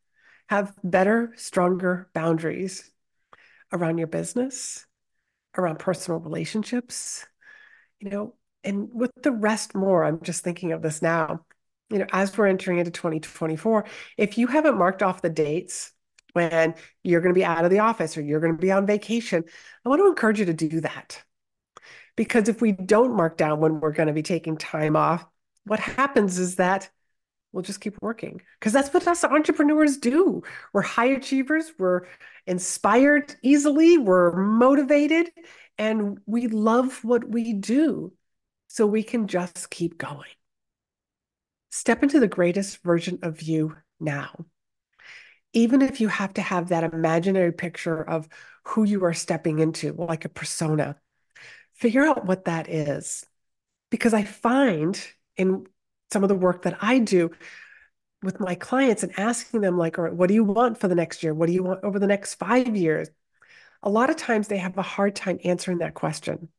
Have 0.50 0.74
better, 0.84 1.34
stronger 1.38 2.10
boundaries 2.14 2.92
around 3.72 3.98
your 3.98 4.08
business, 4.08 4.86
around 5.58 5.80
personal 5.80 6.20
relationships, 6.20 7.26
you 8.02 8.10
know, 8.10 8.36
and 8.64 8.90
with 8.94 9.12
the 9.24 9.32
rest 9.32 9.76
more, 9.76 10.04
I'm 10.04 10.22
just 10.22 10.44
thinking 10.44 10.72
of 10.72 10.82
this 10.82 11.02
now. 11.02 11.46
You 11.90 12.00
know, 12.00 12.06
as 12.12 12.38
we're 12.38 12.48
entering 12.48 12.80
into 12.80 12.92
2024, 12.92 13.86
if 14.18 14.38
you 14.38 14.48
haven't 14.48 14.78
marked 14.78 15.04
off 15.04 15.22
the 15.22 15.30
dates 15.30 15.92
when 16.34 16.76
you're 17.04 17.22
going 17.22 17.34
to 17.34 17.40
be 17.40 17.46
out 17.46 17.66
of 17.66 17.72
the 17.72 17.80
office 17.80 18.18
or 18.18 18.22
you're 18.22 18.40
going 18.40 18.56
to 18.56 18.62
be 18.62 18.72
on 18.72 18.86
vacation, 18.86 19.44
I 19.86 19.90
want 19.90 20.00
to 20.02 20.08
encourage 20.08 20.40
you 20.40 20.46
to 20.46 20.54
do 20.54 20.82
that. 20.82 21.24
Because 22.16 22.50
if 22.50 22.62
we 22.62 22.72
don't 22.72 23.16
mark 23.16 23.38
down 23.38 23.60
when 23.60 23.80
we're 23.80 23.92
going 23.92 24.08
to 24.08 24.14
be 24.14 24.24
taking 24.24 24.58
time 24.58 24.96
off, 24.96 25.26
what 25.66 25.80
happens 25.80 26.40
is 26.40 26.56
that 26.56 26.90
we'll 27.52 27.64
just 27.64 27.82
keep 27.82 27.98
working 28.02 28.42
because 28.60 28.74
that's 28.74 28.94
what 28.94 29.08
us 29.08 29.24
entrepreneurs 29.24 29.98
do. 29.98 30.44
We're 30.74 30.82
high 30.82 31.08
achievers, 31.08 31.72
we're 31.78 32.08
inspired 32.48 33.36
easily, 33.42 33.98
we're 33.98 34.32
motivated, 34.32 35.32
and 35.78 36.20
we 36.26 36.48
love 36.48 37.04
what 37.04 37.28
we 37.28 37.54
do. 37.54 38.14
So 38.68 38.88
we 38.88 39.04
can 39.04 39.28
just 39.28 39.70
keep 39.70 39.98
going. 39.98 40.30
Step 41.72 42.04
into 42.04 42.20
the 42.20 42.28
greatest 42.28 42.82
version 42.84 43.20
of 43.22 43.42
you 43.42 43.76
now. 44.00 44.46
Even 45.54 45.82
if 45.82 46.00
you 46.00 46.08
have 46.08 46.34
to 46.36 46.42
have 46.42 46.70
that 46.70 46.86
imaginary 46.86 47.52
picture 47.52 48.02
of 48.02 48.30
who 48.64 48.86
you 48.86 49.04
are 49.04 49.14
stepping 49.14 49.60
into, 49.60 49.94
like 49.94 50.24
a 50.24 50.30
persona, 50.30 50.96
figure 51.74 52.06
out 52.06 52.26
what 52.26 52.46
that 52.46 52.70
is. 52.70 53.26
Because 53.90 54.14
I 54.14 54.24
find 54.24 54.98
in 55.38 55.68
some 56.12 56.24
of 56.24 56.30
the 56.30 56.36
work 56.36 56.64
that 56.64 56.78
I 56.82 57.00
do 57.00 57.32
with 58.24 58.40
my 58.40 58.56
clients 58.56 59.04
and 59.04 59.18
asking 59.18 59.62
them, 59.62 59.78
like, 59.78 59.98
all 59.98 60.04
right, 60.04 60.14
what 60.14 60.28
do 60.28 60.34
you 60.34 60.44
want 60.44 60.78
for 60.78 60.88
the 60.88 60.96
next 60.96 61.24
year? 61.24 61.34
What 61.34 61.48
do 61.48 61.54
you 61.54 61.64
want 61.64 61.84
over 61.84 62.00
the 62.00 62.08
next 62.08 62.36
five 62.36 62.76
years? 62.76 63.10
A 63.84 63.90
lot 63.90 64.10
of 64.10 64.16
times 64.16 64.48
they 64.48 64.58
have 64.58 64.78
a 64.78 64.84
hard 64.84 65.16
time 65.16 65.40
answering 65.44 65.80
that 65.80 65.96
question. 65.96 66.50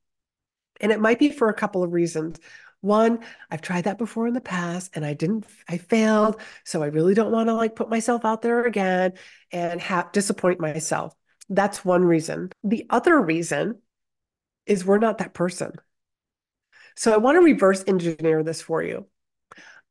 And 0.81 0.91
it 0.91 1.01
might 1.01 1.19
be 1.19 1.31
for 1.31 1.49
a 1.49 1.55
couple 1.55 1.85
of 1.85 1.93
reasons. 1.93 2.39
One, 2.81 3.21
I've 3.49 3.63
tried 3.63 3.85
that 3.85 3.97
before 3.97 4.27
in 4.27 4.35
the 4.35 4.41
past 4.41 4.91
and 4.97 5.05
I 5.05 5.15
didn't, 5.15 5.47
I 5.69 5.79
failed. 5.79 6.41
So 6.65 6.83
I 6.83 6.87
really 6.87 7.15
don't 7.15 7.31
want 7.31 7.49
to 7.49 7.55
like 7.55 7.77
put 7.77 7.89
myself 7.89 8.25
out 8.25 8.43
there 8.43 8.65
again 8.65 9.13
and 9.53 9.81
have 9.81 10.11
disappoint 10.11 10.59
myself. 10.59 11.15
That's 11.49 11.85
one 11.85 12.05
reason. 12.05 12.51
The 12.65 12.87
other 12.91 13.21
reason 13.21 13.81
is 14.67 14.85
we're 14.85 14.99
not 14.99 15.19
that 15.19 15.33
person. 15.33 15.75
So 16.97 17.13
I 17.13 17.17
want 17.17 17.37
to 17.37 17.43
reverse 17.43 17.85
engineer 17.87 18.43
this 18.43 18.63
for 18.63 18.83
you. 18.83 19.07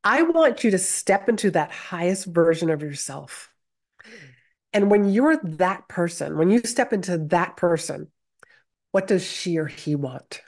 I 0.04 0.22
want 0.22 0.64
you 0.64 0.72
to 0.72 0.78
step 0.78 1.28
into 1.28 1.50
that 1.52 1.70
highest 1.70 2.26
version 2.26 2.70
of 2.70 2.82
yourself. 2.82 3.50
And 4.72 4.90
when 4.90 5.10
you're 5.10 5.36
that 5.36 5.88
person, 5.88 6.38
when 6.38 6.50
you 6.50 6.60
step 6.60 6.92
into 6.92 7.18
that 7.28 7.56
person, 7.56 8.08
what 8.90 9.06
does 9.06 9.24
she 9.24 9.58
or 9.58 9.66
he 9.66 9.94
want? 9.94 10.42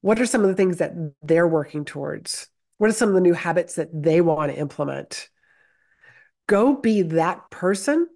What 0.00 0.20
are 0.20 0.26
some 0.26 0.42
of 0.42 0.48
the 0.48 0.54
things 0.54 0.78
that 0.78 0.92
they're 1.22 1.48
working 1.48 1.84
towards? 1.84 2.48
What 2.78 2.90
are 2.90 2.94
some 2.94 3.08
of 3.08 3.14
the 3.14 3.20
new 3.20 3.34
habits 3.34 3.76
that 3.76 3.90
they 3.92 4.20
want 4.20 4.50
to 4.50 4.58
implement? 4.58 5.28
Go 6.48 6.74
be 6.74 7.02
that 7.02 7.50
person 7.50 8.08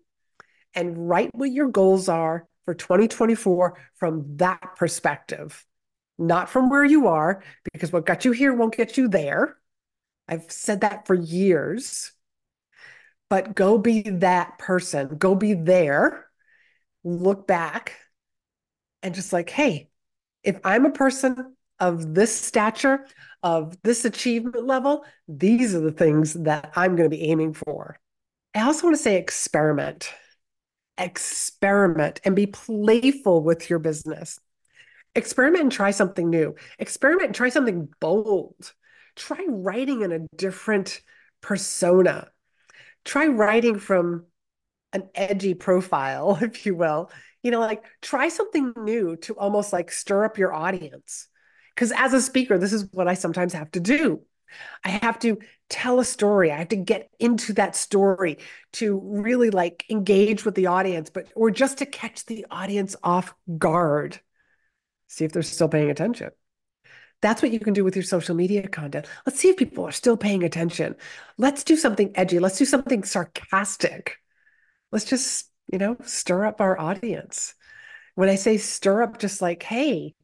and 0.74 1.08
write 1.08 1.30
what 1.32 1.50
your 1.50 1.68
goals 1.68 2.08
are 2.08 2.46
for 2.64 2.74
2024 2.74 3.78
from 3.94 4.36
that 4.38 4.74
perspective, 4.76 5.64
not 6.18 6.50
from 6.50 6.70
where 6.70 6.84
you 6.84 7.08
are, 7.08 7.42
because 7.72 7.92
what 7.92 8.06
got 8.06 8.24
you 8.24 8.32
here 8.32 8.54
won't 8.54 8.76
get 8.76 8.96
you 8.96 9.08
there. 9.08 9.56
I've 10.28 10.50
said 10.50 10.80
that 10.80 11.06
for 11.06 11.14
years. 11.14 12.12
But 13.28 13.54
go 13.54 13.76
be 13.76 14.02
that 14.02 14.58
person, 14.58 15.16
go 15.16 15.34
be 15.34 15.54
there, 15.54 16.26
look 17.02 17.46
back, 17.46 17.94
and 19.02 19.14
just 19.14 19.32
like, 19.32 19.50
hey, 19.50 19.90
if 20.44 20.60
I'm 20.62 20.86
a 20.86 20.92
person 20.92 21.56
of 21.80 22.14
this 22.14 22.38
stature, 22.38 23.04
of 23.42 23.76
this 23.82 24.04
achievement 24.04 24.64
level, 24.64 25.04
these 25.26 25.74
are 25.74 25.80
the 25.80 25.90
things 25.92 26.34
that 26.34 26.72
I'm 26.76 26.94
going 26.94 27.10
to 27.10 27.16
be 27.16 27.24
aiming 27.24 27.54
for. 27.54 27.98
I 28.54 28.60
also 28.62 28.86
want 28.86 28.96
to 28.96 29.02
say 29.02 29.16
experiment. 29.16 30.12
Experiment 30.96 32.20
and 32.24 32.34
be 32.34 32.46
playful 32.46 33.42
with 33.42 33.68
your 33.68 33.78
business. 33.80 34.38
Experiment 35.16 35.62
and 35.62 35.72
try 35.72 35.90
something 35.90 36.30
new. 36.30 36.54
Experiment 36.78 37.26
and 37.26 37.34
try 37.34 37.48
something 37.48 37.88
bold 38.00 38.72
try 39.16 39.44
writing 39.48 40.02
in 40.02 40.12
a 40.12 40.20
different 40.36 41.00
persona. 41.40 42.28
Try 43.04 43.26
writing 43.26 43.78
from 43.78 44.26
an 44.92 45.08
edgy 45.14 45.54
profile, 45.54 46.38
if 46.42 46.66
you 46.66 46.76
will. 46.76 47.10
You 47.42 47.50
know, 47.50 47.60
like 47.60 47.84
try 48.02 48.28
something 48.28 48.72
new 48.76 49.16
to 49.16 49.34
almost 49.34 49.72
like 49.72 49.90
stir 49.90 50.24
up 50.24 50.38
your 50.38 50.52
audience. 50.52 51.28
Because 51.74 51.92
as 51.92 52.12
a 52.12 52.20
speaker, 52.20 52.58
this 52.58 52.72
is 52.72 52.88
what 52.92 53.08
I 53.08 53.14
sometimes 53.14 53.52
have 53.52 53.70
to 53.72 53.80
do. 53.80 54.22
I 54.84 54.90
have 54.90 55.18
to 55.20 55.38
tell 55.68 55.98
a 55.98 56.04
story. 56.04 56.50
I 56.50 56.56
have 56.56 56.68
to 56.68 56.76
get 56.76 57.10
into 57.18 57.52
that 57.54 57.76
story 57.76 58.38
to 58.74 58.98
really 59.04 59.50
like 59.50 59.84
engage 59.90 60.44
with 60.44 60.54
the 60.54 60.66
audience, 60.66 61.10
but 61.10 61.30
or 61.34 61.50
just 61.50 61.78
to 61.78 61.86
catch 61.86 62.24
the 62.24 62.46
audience 62.50 62.96
off 63.02 63.34
guard. 63.58 64.20
See 65.08 65.24
if 65.24 65.32
they're 65.32 65.42
still 65.42 65.68
paying 65.68 65.90
attention. 65.90 66.30
That's 67.22 67.42
what 67.42 67.50
you 67.50 67.60
can 67.60 67.72
do 67.72 67.84
with 67.84 67.96
your 67.96 68.02
social 68.02 68.34
media 68.34 68.68
content. 68.68 69.06
Let's 69.24 69.40
see 69.40 69.48
if 69.48 69.56
people 69.56 69.84
are 69.84 69.92
still 69.92 70.16
paying 70.16 70.44
attention. 70.44 70.96
Let's 71.38 71.64
do 71.64 71.76
something 71.76 72.12
edgy. 72.14 72.38
Let's 72.38 72.58
do 72.58 72.64
something 72.64 73.04
sarcastic. 73.04 74.16
Let's 74.92 75.06
just, 75.06 75.50
you 75.72 75.78
know, 75.78 75.96
stir 76.04 76.44
up 76.44 76.60
our 76.60 76.78
audience. 76.78 77.54
When 78.14 78.28
I 78.28 78.34
say 78.34 78.58
stir 78.58 79.02
up, 79.02 79.18
just 79.18 79.40
like, 79.40 79.62
hey, 79.62 80.14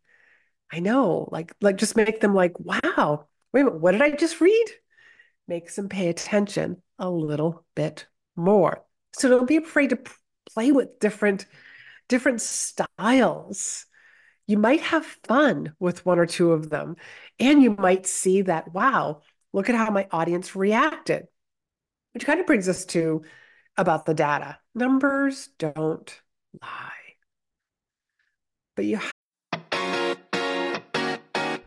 I 0.71 0.81
know, 0.81 1.29
like, 1.31 1.55
like 1.61 1.77
just 1.77 1.97
make 1.97 2.21
them 2.21 2.35
like, 2.35 2.59
wow, 2.59 3.27
wait 3.53 3.61
a 3.61 3.65
minute, 3.65 3.81
what 3.81 3.93
did 3.93 4.03
I 4.03 4.11
just 4.11 4.41
read? 4.41 4.67
Makes 5.49 5.77
them 5.77 5.89
pay 5.89 6.09
attention 6.09 6.83
a 6.99 7.11
little 7.11 7.65
bit 7.75 8.07
more. 8.37 8.85
So 9.15 9.29
don't 9.29 9.49
be 9.49 9.57
afraid 9.57 9.91
to 9.91 9.99
play 10.51 10.73
with 10.73 10.99
different 10.99 11.47
different 12.09 12.41
styles 12.41 13.87
you 14.53 14.59
might 14.59 14.83
have 14.83 15.07
fun 15.25 15.73
with 15.81 16.05
one 16.05 16.19
or 16.19 16.27
two 16.27 16.53
of 16.53 16.69
them. 16.69 16.97
And 17.41 17.63
you 17.63 17.75
might 17.75 18.05
see 18.05 18.43
that, 18.43 18.75
wow, 18.75 19.23
look 19.55 19.71
at 19.71 19.75
how 19.75 19.91
my 19.91 20.07
audience 20.11 20.55
reacted. 20.55 21.27
Which 22.13 22.27
kind 22.27 22.39
of 22.39 22.45
brings 22.45 22.69
us 22.69 22.85
to 22.87 23.23
about 23.79 24.05
the 24.05 24.13
data. 24.13 24.59
Numbers 24.75 25.49
don't 25.59 26.21
lie. 26.61 26.91
But 28.77 28.85
you 28.85 29.01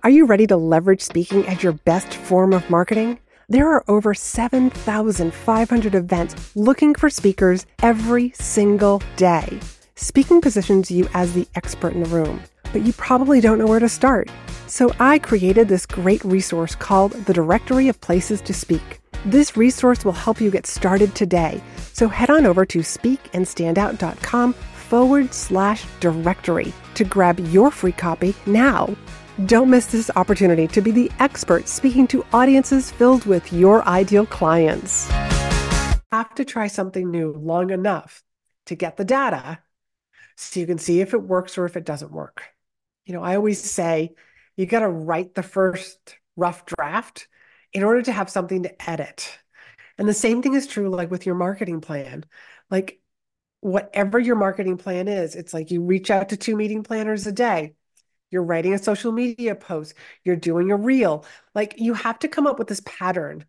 Are 0.03 0.11
you 0.11 0.27
ready 0.27 0.45
to 0.45 0.55
leverage 0.55 1.01
speaking 1.01 1.47
as 1.47 1.63
your 1.63 1.73
best 1.73 2.13
form 2.13 2.53
of 2.53 2.69
marketing? 2.69 3.17
There 3.49 3.71
are 3.71 3.83
over 3.87 4.13
7,500 4.13 5.95
events 5.95 6.55
looking 6.55 6.93
for 6.93 7.09
speakers 7.09 7.65
every 7.81 8.29
single 8.35 9.01
day. 9.17 9.59
Speaking 9.95 10.39
positions 10.39 10.91
you 10.91 11.07
as 11.15 11.33
the 11.33 11.47
expert 11.55 11.93
in 11.93 12.03
the 12.03 12.09
room 12.09 12.43
but 12.72 12.86
you 12.86 12.93
probably 12.93 13.41
don't 13.41 13.57
know 13.57 13.67
where 13.67 13.79
to 13.79 13.89
start. 13.89 14.29
So 14.67 14.91
I 15.00 15.19
created 15.19 15.67
this 15.67 15.86
great 15.86 16.24
resource 16.25 16.75
called 16.75 17.12
the 17.12 17.34
Directory 17.34 17.88
of 17.88 18.01
Places 18.01 18.41
to 18.41 18.53
Speak. 18.53 19.00
This 19.25 19.55
resource 19.55 20.03
will 20.03 20.12
help 20.12 20.41
you 20.41 20.51
get 20.51 20.67
started 20.67 21.13
today. 21.15 21.62
So 21.93 22.07
head 22.07 22.29
on 22.29 22.45
over 22.45 22.65
to 22.65 22.79
speakandstandout.com 22.79 24.53
forward 24.53 25.34
slash 25.34 25.86
directory 26.00 26.74
to 26.95 27.03
grab 27.03 27.39
your 27.39 27.72
free 27.72 27.91
copy 27.91 28.36
now. 28.45 28.95
Don't 29.45 29.69
miss 29.69 29.88
this 29.88 30.10
opportunity 30.15 30.67
to 30.67 30.81
be 30.81 30.91
the 30.91 31.12
expert 31.19 31.67
speaking 31.67 32.07
to 32.07 32.25
audiences 32.34 32.91
filled 32.91 33.25
with 33.25 33.51
your 33.51 33.86
ideal 33.88 34.25
clients. 34.25 35.10
Have 36.12 36.34
to 36.36 36.45
try 36.45 36.67
something 36.67 37.12
new 37.12 37.34
long 37.34 37.72
enough 37.72 38.24
to 38.67 38.75
get 38.75 38.98
the 38.98 39.05
data 39.05 39.60
so 40.38 40.60
you 40.60 40.65
can 40.65 40.77
see 40.77 41.01
if 41.01 41.13
it 41.13 41.22
works 41.22 41.57
or 41.57 41.65
if 41.65 41.75
it 41.75 41.86
doesn't 41.86 42.12
work 42.12 42.54
you 43.05 43.13
know, 43.13 43.24
I 43.24 43.35
always 43.35 43.62
say 43.62 44.13
you 44.55 44.65
got 44.65 44.79
to 44.79 44.89
write 44.89 45.35
the 45.35 45.43
first 45.43 46.17
rough 46.35 46.65
draft 46.65 47.27
in 47.74 47.83
order 47.83 48.01
to 48.01 48.12
have 48.12 48.29
something 48.29 48.63
to 48.63 48.89
edit. 48.89 49.38
And 49.97 50.07
the 50.07 50.13
same 50.13 50.41
thing 50.41 50.53
is 50.53 50.67
true 50.67 50.89
like 50.89 51.12
with 51.12 51.25
your 51.25 51.35
marketing 51.35 51.81
plan. 51.81 52.25
Like 52.69 53.00
whatever 53.62 54.19
your 54.19 54.35
marketing 54.35 54.77
plan 54.77 55.07
is, 55.07 55.35
it's 55.35 55.53
like 55.53 55.71
you 55.71 55.81
reach 55.81 56.09
out 56.09 56.29
to 56.29 56.38
two 56.38 56.55
meeting 56.55 56.83
planners 56.83 57.27
a 57.27 57.31
day. 57.31 57.75
You're 58.31 58.43
writing 58.43 58.74
a 58.74 58.79
social 58.79 59.12
media 59.12 59.55
post, 59.55 59.93
you're 60.24 60.35
doing 60.35 60.71
a 60.71 60.75
reel. 60.75 61.25
Like 61.53 61.75
you 61.77 61.93
have 61.93 62.19
to 62.19 62.27
come 62.27 62.47
up 62.47 62.59
with 62.59 62.67
this 62.67 62.81
pattern. 62.85 63.45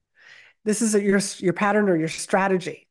This 0.64 0.82
is 0.82 0.94
a, 0.94 1.02
your 1.02 1.20
your 1.38 1.52
pattern 1.52 1.88
or 1.88 1.96
your 1.96 2.08
strategy. 2.08 2.88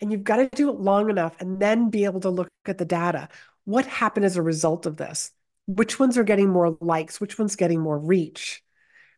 And 0.00 0.10
you've 0.10 0.24
got 0.24 0.36
to 0.36 0.48
do 0.54 0.70
it 0.70 0.80
long 0.80 1.10
enough 1.10 1.36
and 1.40 1.60
then 1.60 1.90
be 1.90 2.04
able 2.04 2.20
to 2.20 2.30
look 2.30 2.48
at 2.66 2.78
the 2.78 2.84
data. 2.84 3.28
What 3.64 3.86
happened 3.86 4.24
as 4.24 4.36
a 4.36 4.42
result 4.42 4.86
of 4.86 4.96
this? 4.96 5.30
Which 5.76 5.98
ones 5.98 6.18
are 6.18 6.24
getting 6.24 6.48
more 6.48 6.76
likes, 6.80 7.20
which 7.20 7.38
one's 7.38 7.56
getting 7.56 7.80
more 7.80 7.98
reach. 7.98 8.62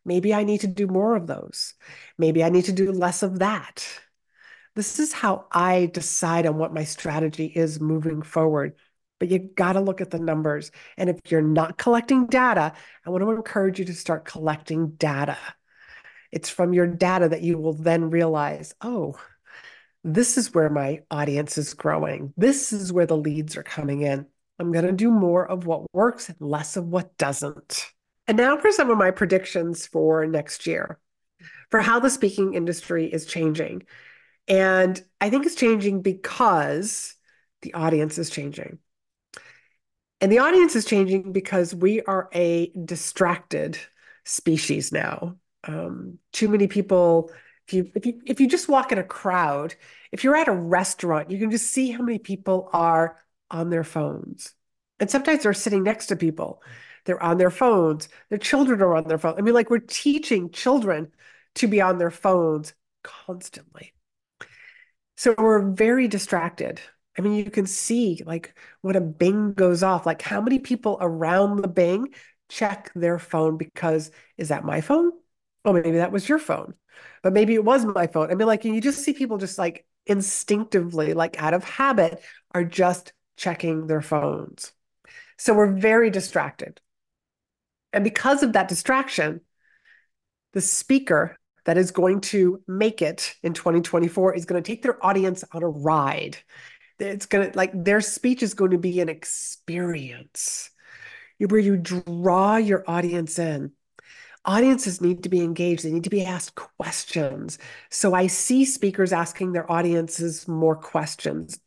Maybe 0.04 0.35
I 0.35 0.44
need 0.44 0.62
to 0.62 0.66
do 0.66 0.87
more 0.87 1.16
of 1.16 1.26
those. 1.26 1.75
Maybe 2.18 2.42
I 2.42 2.50
need 2.50 2.64
to 2.66 2.73
do 2.73 2.92
less 2.92 3.23
of 3.23 3.38
that. 3.38 3.87
This 4.75 4.99
is 4.99 5.12
how 5.12 5.47
I 5.52 5.90
decide 5.92 6.47
on 6.47 6.59
what 6.59 6.75
my 6.75 6.85
strategy 6.85 7.47
is 7.47 7.80
moving 7.80 8.23
forward. 8.23 8.75
But 9.21 9.30
you 9.30 9.38
got 9.38 9.75
to 9.75 9.80
look 9.80 10.00
at 10.00 10.11
the 10.11 10.18
numbers. 10.18 10.73
And 10.97 11.09
if 11.09 11.21
you're 11.28 11.42
not 11.42 11.78
collecting 11.78 12.26
data, 12.26 12.73
I 13.06 13.11
want 13.11 13.23
to 13.23 13.30
encourage 13.30 13.78
you 13.78 13.85
to 13.85 13.94
start 13.94 14.25
collecting 14.25 14.90
data. 14.90 15.38
It's 16.32 16.50
from 16.50 16.73
your 16.73 16.87
data 16.87 17.28
that 17.28 17.42
you 17.42 17.59
will 17.59 17.75
then 17.75 18.11
realize, 18.11 18.75
oh, 18.80 19.14
this 20.02 20.37
is 20.37 20.52
where 20.52 20.71
my 20.71 21.02
audience 21.11 21.59
is 21.59 21.75
growing. 21.75 22.35
This 22.37 22.73
is 22.73 22.92
where 22.92 23.06
the 23.06 23.16
leads 23.16 23.56
are 23.56 23.62
coming 23.62 24.00
in. 24.00 24.26
I'm 24.62 24.73
going 24.73 24.87
to 24.87 24.92
do 24.92 25.11
more 25.11 25.47
of 25.47 25.66
what 25.66 25.92
works 25.92 26.28
and 26.28 26.38
less 26.40 26.76
of 26.76 26.87
what 26.87 27.16
doesn't. 27.19 27.87
And 28.26 28.37
now 28.37 28.57
for 28.57 28.71
some 28.71 28.90
of 28.90 28.97
my 28.97 29.11
predictions 29.11 29.87
for 29.87 30.26
next 30.26 30.66
year 30.66 30.99
for 31.71 31.81
how 31.81 31.99
the 31.99 32.11
speaking 32.11 32.54
industry 32.54 33.12
is 33.12 33.26
changing. 33.26 33.83
And 34.47 35.02
I 35.21 35.31
think 35.31 35.47
it's 35.47 35.54
changing 35.54 36.02
because 36.02 37.14
the 37.62 37.75
audience 37.75 38.19
is 38.19 38.31
changing. 38.31 38.78
And 40.21 40.31
the 40.31 40.38
audience 40.38 40.76
is 40.76 40.85
changing 40.85 41.33
because 41.33 41.75
we 41.75 42.00
are 42.02 42.28
a 42.33 42.71
distracted 42.85 43.78
species 44.25 44.92
now. 44.92 45.37
Um, 45.64 46.19
too 46.33 46.49
many 46.49 46.69
people 46.69 47.33
if 47.66 47.75
you 47.75 47.90
if 47.95 48.07
you 48.07 48.21
if 48.26 48.40
you 48.40 48.49
just 48.49 48.69
walk 48.69 48.92
in 48.92 48.99
a 48.99 49.04
crowd, 49.04 49.75
if 50.11 50.25
you're 50.25 50.37
at 50.37 50.49
a 50.49 50.52
restaurant, 50.52 51.31
you 51.31 51.38
can 51.38 51.50
just 51.50 51.71
see 51.71 51.90
how 51.90 52.02
many 52.02 52.19
people 52.19 52.69
are 52.73 53.16
on 53.52 53.71
their 53.71 53.85
phones. 53.85 54.54
And 54.99 55.11
sometimes 55.11 55.42
they're 55.42 55.54
sitting 55.54 55.82
next 55.82 56.06
to 56.06 56.16
people. 56.16 56.62
They're 57.04 57.23
on 57.23 57.38
their 57.38 57.50
phones. 57.50 58.09
Their 58.28 58.38
children 58.38 58.80
are 58.80 58.94
on 58.94 59.09
their 59.09 59.18
phone. 59.18 59.35
I 59.38 59.42
mean, 59.42 59.54
like 59.54 59.71
we're 59.71 59.78
teaching 59.78 60.50
children 60.50 61.12
to 61.56 61.66
be 61.66 61.80
on 61.80 61.99
their 61.99 62.11
phones 62.11 62.75
constantly. 63.02 63.92
So 65.16 65.35
we're 65.37 65.62
very 65.62 66.09
distracted. 66.09 66.80
I 67.18 67.23
mean, 67.23 67.35
you 67.35 67.50
can 67.50 67.66
see 67.66 68.23
like 68.25 68.54
when 68.80 68.97
a 68.97 69.00
bing 69.00 69.52
goes 69.52 69.82
off, 69.82 70.06
like 70.06 70.23
how 70.23 70.40
many 70.40 70.59
people 70.59 70.97
around 71.00 71.61
the 71.61 71.68
bing 71.68 72.14
check 72.49 72.90
their 72.94 73.18
phone 73.18 73.59
because 73.59 74.11
is 74.37 74.49
that 74.49 74.64
my 74.64 74.80
phone? 74.80 75.12
Oh, 75.64 75.73
maybe 75.73 75.92
that 75.92 76.12
was 76.12 76.28
your 76.28 76.38
phone 76.38 76.75
but 77.23 77.32
maybe 77.32 77.54
it 77.54 77.64
was 77.64 77.85
my 77.85 78.06
phone. 78.06 78.30
I 78.30 78.35
mean, 78.35 78.47
like 78.47 78.64
you 78.64 78.80
just 78.80 79.02
see 79.04 79.12
people 79.12 79.38
just 79.38 79.59
like 79.59 79.87
instinctively, 80.06 81.14
like 81.14 81.40
out 81.40 81.54
of 81.54 81.64
habit, 81.64 82.21
are 82.52 82.64
just 82.64 83.12
checking 83.42 83.88
their 83.88 84.00
phones. 84.00 84.72
So 85.37 85.52
we're 85.52 85.72
very 85.72 86.11
distracted. 86.11 86.80
And 87.92 88.04
because 88.04 88.44
of 88.44 88.52
that 88.52 88.68
distraction, 88.68 89.40
the 90.52 90.61
speaker 90.61 91.37
that 91.64 91.76
is 91.76 91.90
going 91.90 92.20
to 92.20 92.62
make 92.68 93.02
it 93.02 93.34
in 93.42 93.52
2024 93.52 94.34
is 94.34 94.44
going 94.44 94.62
to 94.62 94.66
take 94.66 94.82
their 94.82 95.04
audience 95.04 95.42
on 95.52 95.64
a 95.64 95.68
ride. 95.68 96.37
It's 97.00 97.26
going 97.26 97.50
to, 97.50 97.56
like, 97.56 97.72
their 97.75 98.00
speech 98.00 98.44
is 98.44 98.54
going 98.54 98.70
to 98.70 98.78
be 98.78 99.00
an 99.00 99.08
experience 99.08 100.70
where 101.38 101.58
you 101.58 101.76
draw 101.76 102.56
your 102.56 102.84
audience 102.87 103.40
in 103.40 103.72
audiences 104.44 105.00
need 105.00 105.22
to 105.22 105.28
be 105.28 105.40
engaged. 105.40 105.84
They 105.84 105.92
need 105.92 106.04
to 106.04 106.11
be 106.11 106.25
asked 106.25 106.54
questions. 106.54 107.58
So 107.90 108.14
I 108.14 108.26
see 108.28 108.64
speakers 108.64 109.12
asking 109.12 109.52
their 109.52 109.70
audiences 109.70 110.46
more 110.46 110.76
questions. 110.76 111.58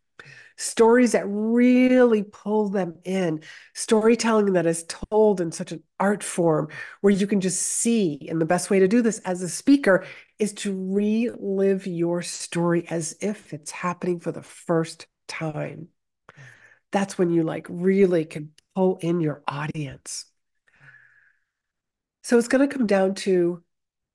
Stories 0.58 1.12
that 1.12 1.26
really 1.26 2.24
pull 2.24 2.70
them 2.70 2.96
in, 3.04 3.42
storytelling 3.74 4.54
that 4.54 4.66
is 4.66 4.86
told 4.88 5.42
in 5.42 5.52
such 5.52 5.72
an 5.72 5.84
art 6.00 6.24
form 6.24 6.70
where 7.02 7.14
you 7.14 7.28
can 7.28 7.42
just 7.42 7.62
see. 7.62 8.26
And 8.30 8.40
the 8.40 8.46
best 8.46 8.70
way 8.70 8.80
to 8.80 8.88
do 8.88 9.01
this 9.01 9.20
as 9.20 9.42
a 9.42 9.50
speaker 9.50 10.06
is 10.40 10.53
to 10.53 10.74
relive 10.94 11.88
your 11.88 12.22
story 12.22 12.86
as 12.90 13.16
if 13.20 13.53
it's 13.53 13.72
happening 13.72 14.20
for 14.20 14.32
the 14.32 14.44
first 14.44 15.08
time. 15.27 15.90
That's 16.92 17.18
when 17.18 17.29
you 17.29 17.44
like 17.44 17.68
really 17.70 18.24
can 18.24 18.51
pull 18.75 18.98
in 19.01 19.20
your 19.20 19.44
audience. 19.48 20.25
So 22.24 22.38
it's 22.38 22.48
going 22.48 22.68
to 22.68 22.74
come 22.74 22.88
down 22.88 23.16
to 23.16 23.62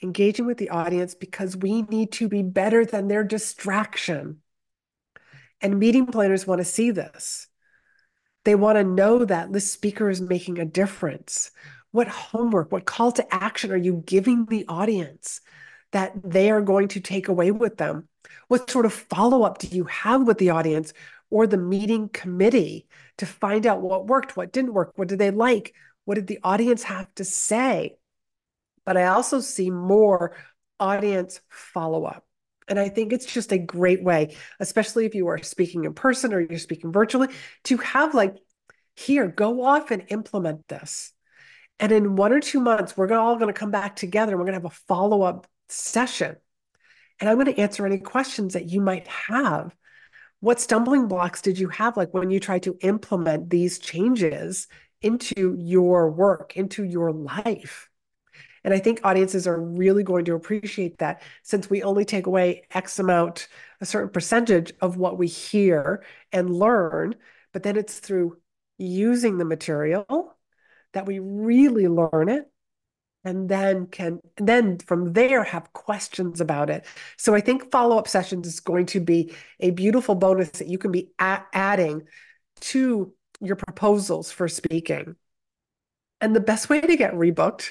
engaging 0.02 0.46
with 0.46 0.58
the 0.58 0.70
audience 0.70 1.14
because 1.14 1.56
we 1.56 1.82
need 1.82 2.12
to 2.12 2.28
be 2.28 2.42
better 2.42 2.84
than 2.84 3.08
their 3.08 3.22
distraction. 3.22 4.38
And 5.60 5.78
meeting 5.78 6.06
planners 6.06 6.46
want 6.46 6.60
to 6.60 6.64
see 6.64 6.90
this. 6.90 7.46
They 8.44 8.54
want 8.54 8.76
to 8.76 8.84
know 8.84 9.24
that 9.24 9.52
this 9.52 9.70
speaker 9.70 10.08
is 10.08 10.20
making 10.20 10.58
a 10.58 10.64
difference. 10.64 11.50
What 11.90 12.08
homework, 12.08 12.72
what 12.72 12.86
call 12.86 13.12
to 13.12 13.34
action 13.34 13.70
are 13.70 13.76
you 13.76 14.02
giving 14.06 14.46
the 14.46 14.64
audience 14.68 15.40
that 15.92 16.12
they 16.22 16.50
are 16.50 16.62
going 16.62 16.88
to 16.88 17.00
take 17.00 17.28
away 17.28 17.50
with 17.50 17.76
them? 17.76 18.08
What 18.48 18.70
sort 18.70 18.86
of 18.86 18.92
follow 18.92 19.42
up 19.42 19.58
do 19.58 19.66
you 19.66 19.84
have 19.84 20.26
with 20.26 20.38
the 20.38 20.50
audience 20.50 20.92
or 21.28 21.46
the 21.46 21.56
meeting 21.56 22.08
committee 22.08 22.86
to 23.18 23.26
find 23.26 23.66
out 23.66 23.82
what 23.82 24.06
worked, 24.06 24.36
what 24.36 24.52
didn't 24.52 24.72
work, 24.74 24.92
what 24.96 25.08
did 25.08 25.18
they 25.18 25.30
like, 25.30 25.74
what 26.04 26.14
did 26.14 26.26
the 26.26 26.38
audience 26.42 26.84
have 26.84 27.12
to 27.16 27.24
say? 27.24 27.96
but 28.84 28.96
I 28.96 29.06
also 29.06 29.40
see 29.40 29.70
more 29.70 30.34
audience 30.78 31.40
follow 31.48 32.04
up. 32.04 32.24
And 32.70 32.78
I 32.78 32.88
think 32.88 33.12
it's 33.12 33.26
just 33.26 33.52
a 33.52 33.58
great 33.58 34.02
way, 34.02 34.36
especially 34.60 35.04
if 35.04 35.16
you 35.16 35.26
are 35.26 35.42
speaking 35.42 35.84
in 35.84 35.92
person 35.92 36.32
or 36.32 36.40
you're 36.40 36.58
speaking 36.58 36.92
virtually, 36.92 37.28
to 37.64 37.76
have 37.78 38.14
like, 38.14 38.36
here, 38.94 39.26
go 39.26 39.64
off 39.64 39.90
and 39.90 40.04
implement 40.08 40.68
this. 40.68 41.12
And 41.80 41.90
in 41.90 42.14
one 42.14 42.32
or 42.32 42.40
two 42.40 42.60
months, 42.60 42.96
we're 42.96 43.12
all 43.12 43.36
going 43.36 43.52
to 43.52 43.58
come 43.58 43.72
back 43.72 43.96
together 43.96 44.32
and 44.32 44.38
we're 44.38 44.44
going 44.44 44.58
to 44.58 44.62
have 44.62 44.72
a 44.72 44.84
follow 44.86 45.22
up 45.22 45.48
session. 45.68 46.36
And 47.18 47.28
I'm 47.28 47.36
going 47.36 47.52
to 47.52 47.60
answer 47.60 47.84
any 47.84 47.98
questions 47.98 48.54
that 48.54 48.70
you 48.70 48.80
might 48.80 49.08
have. 49.08 49.74
What 50.38 50.60
stumbling 50.60 51.08
blocks 51.08 51.42
did 51.42 51.58
you 51.58 51.68
have, 51.68 51.96
like 51.96 52.14
when 52.14 52.30
you 52.30 52.40
tried 52.40 52.62
to 52.62 52.78
implement 52.80 53.50
these 53.50 53.78
changes 53.78 54.68
into 55.02 55.56
your 55.58 56.10
work, 56.10 56.56
into 56.56 56.84
your 56.84 57.12
life? 57.12 57.89
And 58.64 58.74
I 58.74 58.78
think 58.78 59.00
audiences 59.04 59.46
are 59.46 59.60
really 59.60 60.02
going 60.02 60.24
to 60.26 60.34
appreciate 60.34 60.98
that 60.98 61.22
since 61.42 61.70
we 61.70 61.82
only 61.82 62.04
take 62.04 62.26
away 62.26 62.64
X 62.72 62.98
amount, 62.98 63.48
a 63.80 63.86
certain 63.86 64.10
percentage 64.10 64.72
of 64.80 64.96
what 64.96 65.18
we 65.18 65.26
hear 65.26 66.04
and 66.32 66.54
learn, 66.54 67.14
but 67.52 67.62
then 67.62 67.76
it's 67.76 67.98
through 67.98 68.38
using 68.78 69.38
the 69.38 69.44
material 69.44 70.36
that 70.92 71.06
we 71.06 71.18
really 71.18 71.88
learn 71.88 72.28
it 72.28 72.50
and 73.24 73.48
then 73.48 73.86
can 73.86 74.20
then 74.38 74.78
from 74.78 75.12
there 75.12 75.44
have 75.44 75.72
questions 75.72 76.40
about 76.40 76.70
it. 76.70 76.86
So 77.18 77.34
i 77.34 77.40
think 77.40 77.70
follow-up 77.70 78.08
sessions 78.08 78.46
is 78.46 78.60
going 78.60 78.86
to 78.86 79.00
be 79.00 79.34
a 79.60 79.70
beautiful 79.70 80.14
bonus 80.14 80.50
that 80.50 80.68
you 80.68 80.78
can 80.78 80.90
be 80.90 81.10
adding 81.18 82.02
to 82.60 83.12
your 83.40 83.56
proposals 83.56 84.30
for 84.32 84.48
speaking. 84.48 85.16
And 86.20 86.36
the 86.36 86.40
best 86.40 86.68
way 86.68 86.80
to 86.80 86.96
get 86.96 87.14
rebooked 87.14 87.70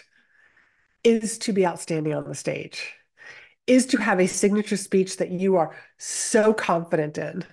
is 1.03 1.37
to 1.39 1.53
be 1.53 1.65
outstanding 1.65 2.13
on 2.13 2.27
the 2.27 2.35
stage, 2.35 2.93
is 3.67 3.85
to 3.87 3.97
have 3.97 4.19
a 4.19 4.27
signature 4.27 4.77
speech 4.77 5.17
that 5.17 5.31
you 5.31 5.57
are 5.57 5.75
so 5.97 6.53
confident 6.53 7.17
in, 7.17 7.43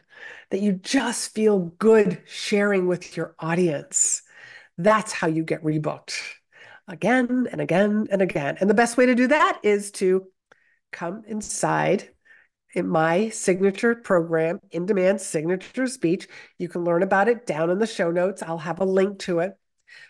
that 0.51 0.61
you 0.61 0.73
just 0.73 1.35
feel 1.35 1.73
good 1.79 2.23
sharing 2.27 2.87
with 2.87 3.17
your 3.17 3.35
audience. 3.39 4.23
That's 4.79 5.13
how 5.13 5.27
you 5.29 5.43
get 5.45 5.65
rebooked 5.65 6.21
again 6.89 7.49
and 7.51 7.61
again 7.61 8.07
and 8.11 8.23
again. 8.23 8.57
And 8.61 8.71
the 8.71 8.75
best 8.75 8.97
way 8.97 9.07
to 9.07 9.15
do 9.15 9.29
that 9.29 9.61
is 9.63 9.91
to 9.93 10.27
come 10.93 11.23
inside 11.27 12.09
in 12.75 12.87
my 12.87 13.31
signature 13.31 13.95
program, 13.95 14.61
In 14.71 14.87
Demand 14.87 15.21
Signature 15.21 15.87
Speech. 15.87 16.29
You 16.59 16.69
can 16.69 16.85
learn 16.85 17.03
about 17.03 17.29
it 17.29 17.47
down 17.47 17.71
in 17.71 17.79
the 17.79 17.87
show 17.87 18.11
notes. 18.11 18.43
I'll 18.43 18.59
have 18.59 18.81
a 18.81 18.85
link 18.85 19.19
to 19.21 19.41
it 19.41 19.55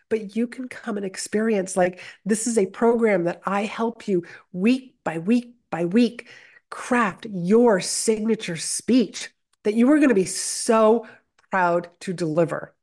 but 0.09 0.37
you 0.37 0.47
can 0.47 0.69
come 0.69 0.97
and 0.97 1.07
experience 1.07 1.77
like 1.77 2.01
this 2.25 2.47
is 2.47 2.59
a 2.59 2.67
program 2.67 3.25
that 3.25 3.41
I 3.45 3.65
help 3.65 4.09
you 4.09 4.25
week 4.53 4.97
by 5.05 5.19
week 5.19 5.55
by 5.71 5.85
week 5.85 6.29
craft 6.71 7.27
your 7.31 7.81
signature 7.81 8.57
speech 8.57 9.31
that 9.65 9.75
you 9.75 9.91
are 9.91 9.97
going 9.97 10.09
to 10.09 10.15
be 10.15 10.25
so 10.25 11.07
proud 11.51 11.89
to 12.01 12.13
deliver. 12.13 12.75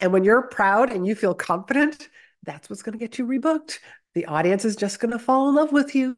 And 0.00 0.12
when 0.12 0.24
you're 0.24 0.42
proud 0.42 0.90
and 0.90 1.06
you 1.06 1.14
feel 1.14 1.34
confident, 1.34 2.08
that's 2.42 2.68
what's 2.68 2.82
going 2.82 2.94
to 2.94 2.98
get 2.98 3.18
you 3.18 3.26
rebooked. 3.26 3.78
The 4.14 4.26
audience 4.26 4.64
is 4.64 4.76
just 4.76 5.00
going 5.00 5.12
to 5.12 5.18
fall 5.18 5.48
in 5.48 5.54
love 5.54 5.72
with 5.72 5.94
you. 5.94 6.14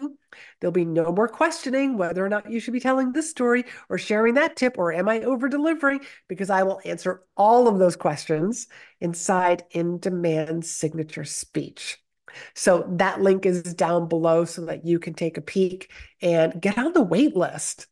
There'll 0.60 0.72
be 0.72 0.84
no 0.84 1.12
more 1.12 1.28
questioning 1.28 1.96
whether 1.96 2.24
or 2.24 2.28
not 2.28 2.50
you 2.50 2.58
should 2.58 2.72
be 2.72 2.80
telling 2.80 3.12
this 3.12 3.30
story 3.30 3.64
or 3.88 3.98
sharing 3.98 4.34
that 4.34 4.56
tip 4.56 4.78
or 4.78 4.92
am 4.92 5.08
I 5.08 5.20
over 5.20 5.48
delivering 5.48 6.00
because 6.28 6.50
I 6.50 6.64
will 6.64 6.80
answer 6.84 7.22
all 7.36 7.68
of 7.68 7.78
those 7.78 7.94
questions 7.94 8.66
inside 9.00 9.64
in 9.70 9.98
demand 9.98 10.64
signature 10.64 11.24
speech. 11.24 11.98
So 12.54 12.84
that 12.96 13.20
link 13.20 13.46
is 13.46 13.62
down 13.62 14.08
below 14.08 14.44
so 14.44 14.64
that 14.66 14.84
you 14.84 14.98
can 14.98 15.14
take 15.14 15.36
a 15.36 15.42
peek 15.42 15.92
and 16.20 16.60
get 16.60 16.78
on 16.78 16.92
the 16.92 17.02
wait 17.02 17.36
list 17.36 17.86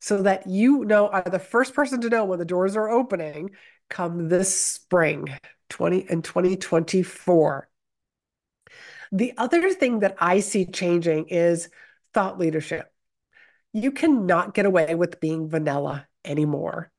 so 0.00 0.22
that 0.22 0.46
you 0.46 0.84
know 0.84 1.08
are 1.08 1.22
the 1.22 1.38
first 1.38 1.74
person 1.74 2.00
to 2.00 2.08
know 2.08 2.24
when 2.24 2.38
the 2.38 2.44
doors 2.44 2.76
are 2.76 2.88
opening 2.88 3.50
come 3.90 4.28
this 4.28 4.54
spring 4.54 5.26
20 5.70 6.06
and 6.08 6.24
2024. 6.24 7.68
The 9.12 9.32
other 9.36 9.70
thing 9.70 10.00
that 10.00 10.16
I 10.18 10.40
see 10.40 10.66
changing 10.66 11.28
is 11.28 11.68
thought 12.14 12.38
leadership. 12.38 12.92
You 13.72 13.92
cannot 13.92 14.54
get 14.54 14.66
away 14.66 14.94
with 14.94 15.20
being 15.20 15.48
vanilla 15.48 16.06
anymore. 16.24 16.90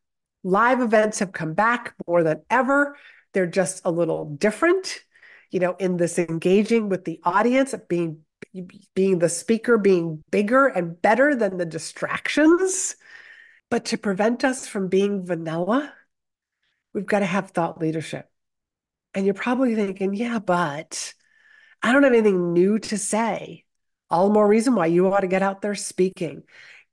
Live 0.44 0.82
events 0.82 1.20
have 1.20 1.32
come 1.32 1.54
back 1.54 1.94
more 2.08 2.24
than 2.24 2.42
ever. 2.50 2.96
They're 3.34 3.48
just 3.48 3.82
a 3.86 3.92
little 3.92 4.26
different, 4.26 5.04
you 5.52 5.60
know, 5.60 5.76
in 5.80 5.98
this 5.98 6.18
engaging 6.18 6.90
with 6.90 7.06
the 7.06 7.20
audience, 7.24 7.76
being 7.88 8.24
being 8.96 9.20
the 9.20 9.30
speaker 9.30 9.78
being 9.78 10.24
bigger 10.32 10.68
and 10.68 11.02
better 11.02 11.36
than 11.36 11.58
the 11.58 11.66
distractions. 11.66 12.96
But 13.70 13.86
to 13.86 13.98
prevent 13.98 14.44
us 14.44 14.68
from 14.68 14.88
being 14.88 15.26
vanilla, 15.26 15.94
we've 16.94 17.06
got 17.06 17.20
to 17.20 17.26
have 17.26 17.52
thought 17.52 17.80
leadership. 17.80 18.30
And 19.14 19.26
you're 19.26 19.36
probably 19.36 19.76
thinking, 19.76 20.14
yeah, 20.14 20.40
but 20.40 21.14
I 21.82 21.94
don't 21.94 22.04
have 22.04 22.14
anything 22.14 22.54
new 22.54 22.80
to 22.80 22.98
say. 22.98 23.66
All 24.10 24.28
the 24.28 24.34
more 24.34 24.48
reason 24.48 24.76
why 24.76 24.88
you 24.88 25.12
ought 25.12 25.22
to 25.22 25.28
get 25.28 25.42
out 25.42 25.62
there 25.62 25.76
speaking. 25.76 26.44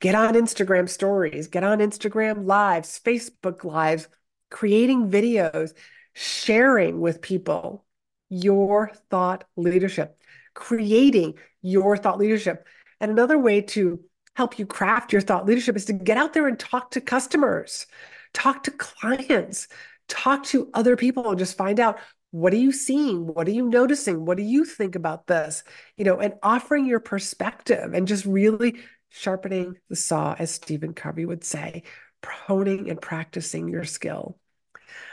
Get 0.00 0.14
on 0.14 0.34
Instagram 0.34 0.88
stories, 0.88 1.48
get 1.48 1.64
on 1.64 1.78
Instagram 1.78 2.44
lives, 2.44 3.00
Facebook 3.02 3.64
lives, 3.64 4.08
creating 4.50 5.10
videos, 5.10 5.72
sharing 6.12 7.00
with 7.00 7.22
people 7.22 7.84
your 8.28 8.92
thought 9.10 9.44
leadership, 9.56 10.18
creating 10.54 11.34
your 11.62 11.96
thought 11.96 12.18
leadership. 12.18 12.66
And 13.00 13.10
another 13.10 13.38
way 13.38 13.62
to 13.62 14.00
help 14.34 14.58
you 14.58 14.66
craft 14.66 15.12
your 15.12 15.22
thought 15.22 15.46
leadership 15.46 15.76
is 15.76 15.86
to 15.86 15.94
get 15.94 16.18
out 16.18 16.34
there 16.34 16.46
and 16.46 16.58
talk 16.58 16.90
to 16.90 17.00
customers, 17.00 17.86
talk 18.34 18.64
to 18.64 18.70
clients, 18.70 19.68
talk 20.08 20.44
to 20.44 20.70
other 20.74 20.96
people 20.96 21.30
and 21.30 21.38
just 21.38 21.56
find 21.56 21.80
out 21.80 21.98
what 22.30 22.52
are 22.52 22.56
you 22.58 22.72
seeing? 22.72 23.26
What 23.26 23.48
are 23.48 23.52
you 23.52 23.68
noticing? 23.68 24.24
What 24.24 24.36
do 24.36 24.42
you 24.42 24.64
think 24.64 24.94
about 24.94 25.26
this? 25.26 25.62
You 25.96 26.04
know 26.04 26.18
and 26.18 26.34
offering 26.42 26.86
your 26.86 27.00
perspective 27.00 27.94
and 27.94 28.08
just 28.08 28.24
really 28.24 28.76
sharpening 29.08 29.76
the 29.88 29.96
saw 29.96 30.34
as 30.38 30.50
stephen 30.50 30.92
covey 30.92 31.24
would 31.24 31.44
say 31.44 31.84
honing 32.24 32.90
and 32.90 33.00
practicing 33.00 33.68
your 33.68 33.84
skill. 33.84 34.36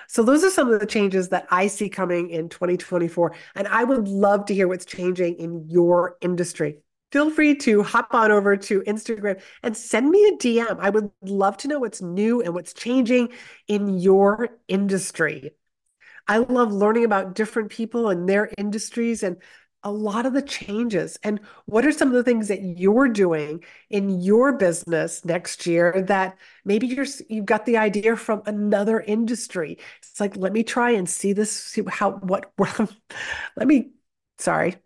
So 0.08 0.24
those 0.24 0.44
are 0.44 0.50
some 0.50 0.72
of 0.72 0.80
the 0.80 0.86
changes 0.86 1.30
that 1.30 1.48
i 1.52 1.68
see 1.68 1.90
coming 1.90 2.30
in 2.30 2.50
2024 2.50 3.36
and 3.56 3.68
i 3.68 3.84
would 3.84 4.08
love 4.08 4.46
to 4.46 4.54
hear 4.54 4.68
what's 4.68 4.86
changing 4.86 5.36
in 5.36 5.70
your 5.70 6.18
industry. 6.22 6.80
Feel 7.12 7.30
free 7.30 7.54
to 7.58 7.84
hop 7.84 8.16
on 8.16 8.32
over 8.32 8.58
to 8.58 8.82
Instagram 8.82 9.40
and 9.62 9.78
send 9.78 10.10
me 10.10 10.26
a 10.26 10.38
DM. 10.38 10.80
I 10.80 10.90
would 10.90 11.12
love 11.22 11.58
to 11.58 11.68
know 11.68 11.78
what's 11.78 12.02
new 12.02 12.42
and 12.42 12.56
what's 12.56 12.74
changing 12.74 13.30
in 13.68 14.00
your 14.00 14.58
industry. 14.68 15.52
I 16.28 16.38
love 16.38 16.72
learning 16.74 17.06
about 17.06 17.36
different 17.36 17.70
people 17.72 18.10
and 18.10 18.28
their 18.28 18.50
industries 18.58 19.24
and 19.24 19.38
a 19.86 19.92
lot 19.92 20.26
of 20.26 20.34
the 20.34 20.42
changes. 20.42 21.20
And 21.24 21.42
what 21.66 21.86
are 21.86 21.92
some 21.92 22.08
of 22.08 22.14
the 22.14 22.24
things 22.24 22.48
that 22.48 22.62
you're 22.62 23.10
doing 23.10 23.64
in 23.90 24.22
your 24.22 24.54
business 24.54 25.26
next 25.26 25.66
year 25.68 26.04
that 26.08 26.38
maybe 26.64 26.88
you're 26.88 27.06
you've 27.30 27.46
got 27.46 27.66
the 27.66 27.78
idea 27.78 28.16
from 28.16 28.44
another 28.46 29.02
industry? 29.02 29.78
It's 30.02 30.20
like, 30.22 30.38
let 30.38 30.54
me 30.54 30.64
try 30.64 30.92
and 30.92 31.10
see 31.10 31.34
this, 31.34 31.52
see 31.52 31.84
how 31.90 32.12
what 32.14 32.54
let 33.58 33.68
me 33.68 33.92
sorry, 34.40 34.78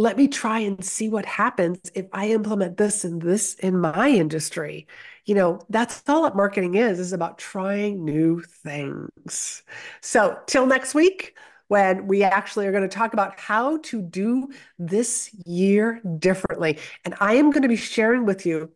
let 0.00 0.16
me 0.16 0.28
try 0.28 0.60
and 0.60 0.82
see 0.82 1.10
what 1.10 1.26
happens 1.26 1.78
if 1.94 2.06
I 2.14 2.30
implement 2.30 2.78
this 2.78 3.04
and 3.04 3.20
this 3.20 3.52
in 3.56 3.78
my 3.78 4.08
industry. 4.08 4.86
You 5.26 5.34
know, 5.34 5.60
that's 5.68 6.02
all 6.08 6.22
that 6.22 6.34
marketing 6.34 6.74
is, 6.74 6.98
is 6.98 7.12
about 7.12 7.36
trying 7.36 8.02
new 8.02 8.40
things. 8.40 9.62
So 10.00 10.38
till 10.46 10.64
next 10.64 10.94
week, 10.94 11.36
when 11.68 12.06
we 12.06 12.24
actually 12.24 12.66
are 12.66 12.72
going 12.72 12.88
to 12.88 12.96
talk 12.96 13.12
about 13.12 13.38
how 13.38 13.76
to 13.76 14.00
do 14.00 14.48
this 14.78 15.30
year 15.44 16.00
differently. 16.18 16.78
And 17.04 17.14
I 17.20 17.34
am 17.34 17.50
going 17.50 17.62
to 17.62 17.68
be 17.68 17.76
sharing 17.76 18.24
with 18.24 18.46
you 18.46 18.72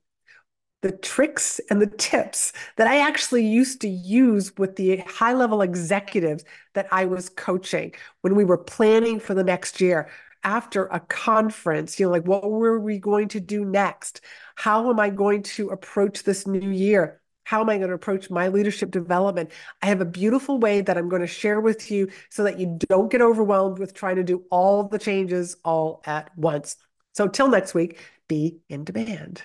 the 0.83 0.93
tricks 0.93 1.59
and 1.71 1.81
the 1.81 1.87
tips 1.87 2.53
that 2.77 2.87
I 2.87 2.99
actually 2.99 3.47
used 3.47 3.81
to 3.81 3.89
use 3.89 4.55
with 4.59 4.77
the 4.77 4.99
high 4.99 5.33
level 5.33 5.63
executives 5.63 6.45
that 6.75 6.87
I 6.93 7.07
was 7.07 7.31
coaching 7.31 7.95
when 8.21 8.35
we 8.35 8.45
were 8.45 8.59
planning 8.59 9.19
for 9.19 9.33
the 9.33 9.43
next 9.43 9.81
year 9.81 10.11
after 10.45 10.87
a 10.87 11.01
conference, 11.01 11.99
you 11.99 12.07
know, 12.07 12.13
like 12.13 12.27
what 12.27 12.49
were 12.51 12.79
we 12.79 12.99
going 12.99 13.29
to 13.29 13.41
do 13.41 13.65
next? 13.65 14.21
How 14.55 14.91
am 14.91 15.01
I 15.01 15.11
going 15.11 15.43
to 15.43 15.71
approach 15.71 16.23
this 16.23 16.47
new 16.47 16.71
year? 16.71 17.21
How 17.45 17.61
am 17.61 17.69
I 17.69 17.77
going 17.77 17.89
to 17.89 17.95
approach 17.95 18.31
my 18.31 18.49
leadership 18.49 18.91
development? 18.91 19.51
I 19.83 19.87
have 19.87 20.01
a 20.01 20.07
beautiful 20.07 20.59
way 20.59 20.81
that 20.81 20.97
I'm 20.97 21.09
going 21.09 21.23
to 21.23 21.29
share 21.29 21.61
with 21.61 21.91
you 21.91 22.11
so 22.31 22.45
that 22.45 22.59
you 22.59 22.79
don't 22.89 23.11
get 23.11 23.21
overwhelmed 23.21 23.79
with 23.79 23.95
trying 23.95 24.17
to 24.17 24.25
do 24.25 24.45
all 24.51 24.89
the 24.89 24.99
changes 24.99 25.57
all 25.65 26.03
at 26.07 26.37
once. 26.39 26.77
So, 27.13 27.29
till 27.29 27.49
next 27.49 27.75
week, 27.75 28.01
be 28.29 28.61
in 28.69 28.85
demand. 28.85 29.43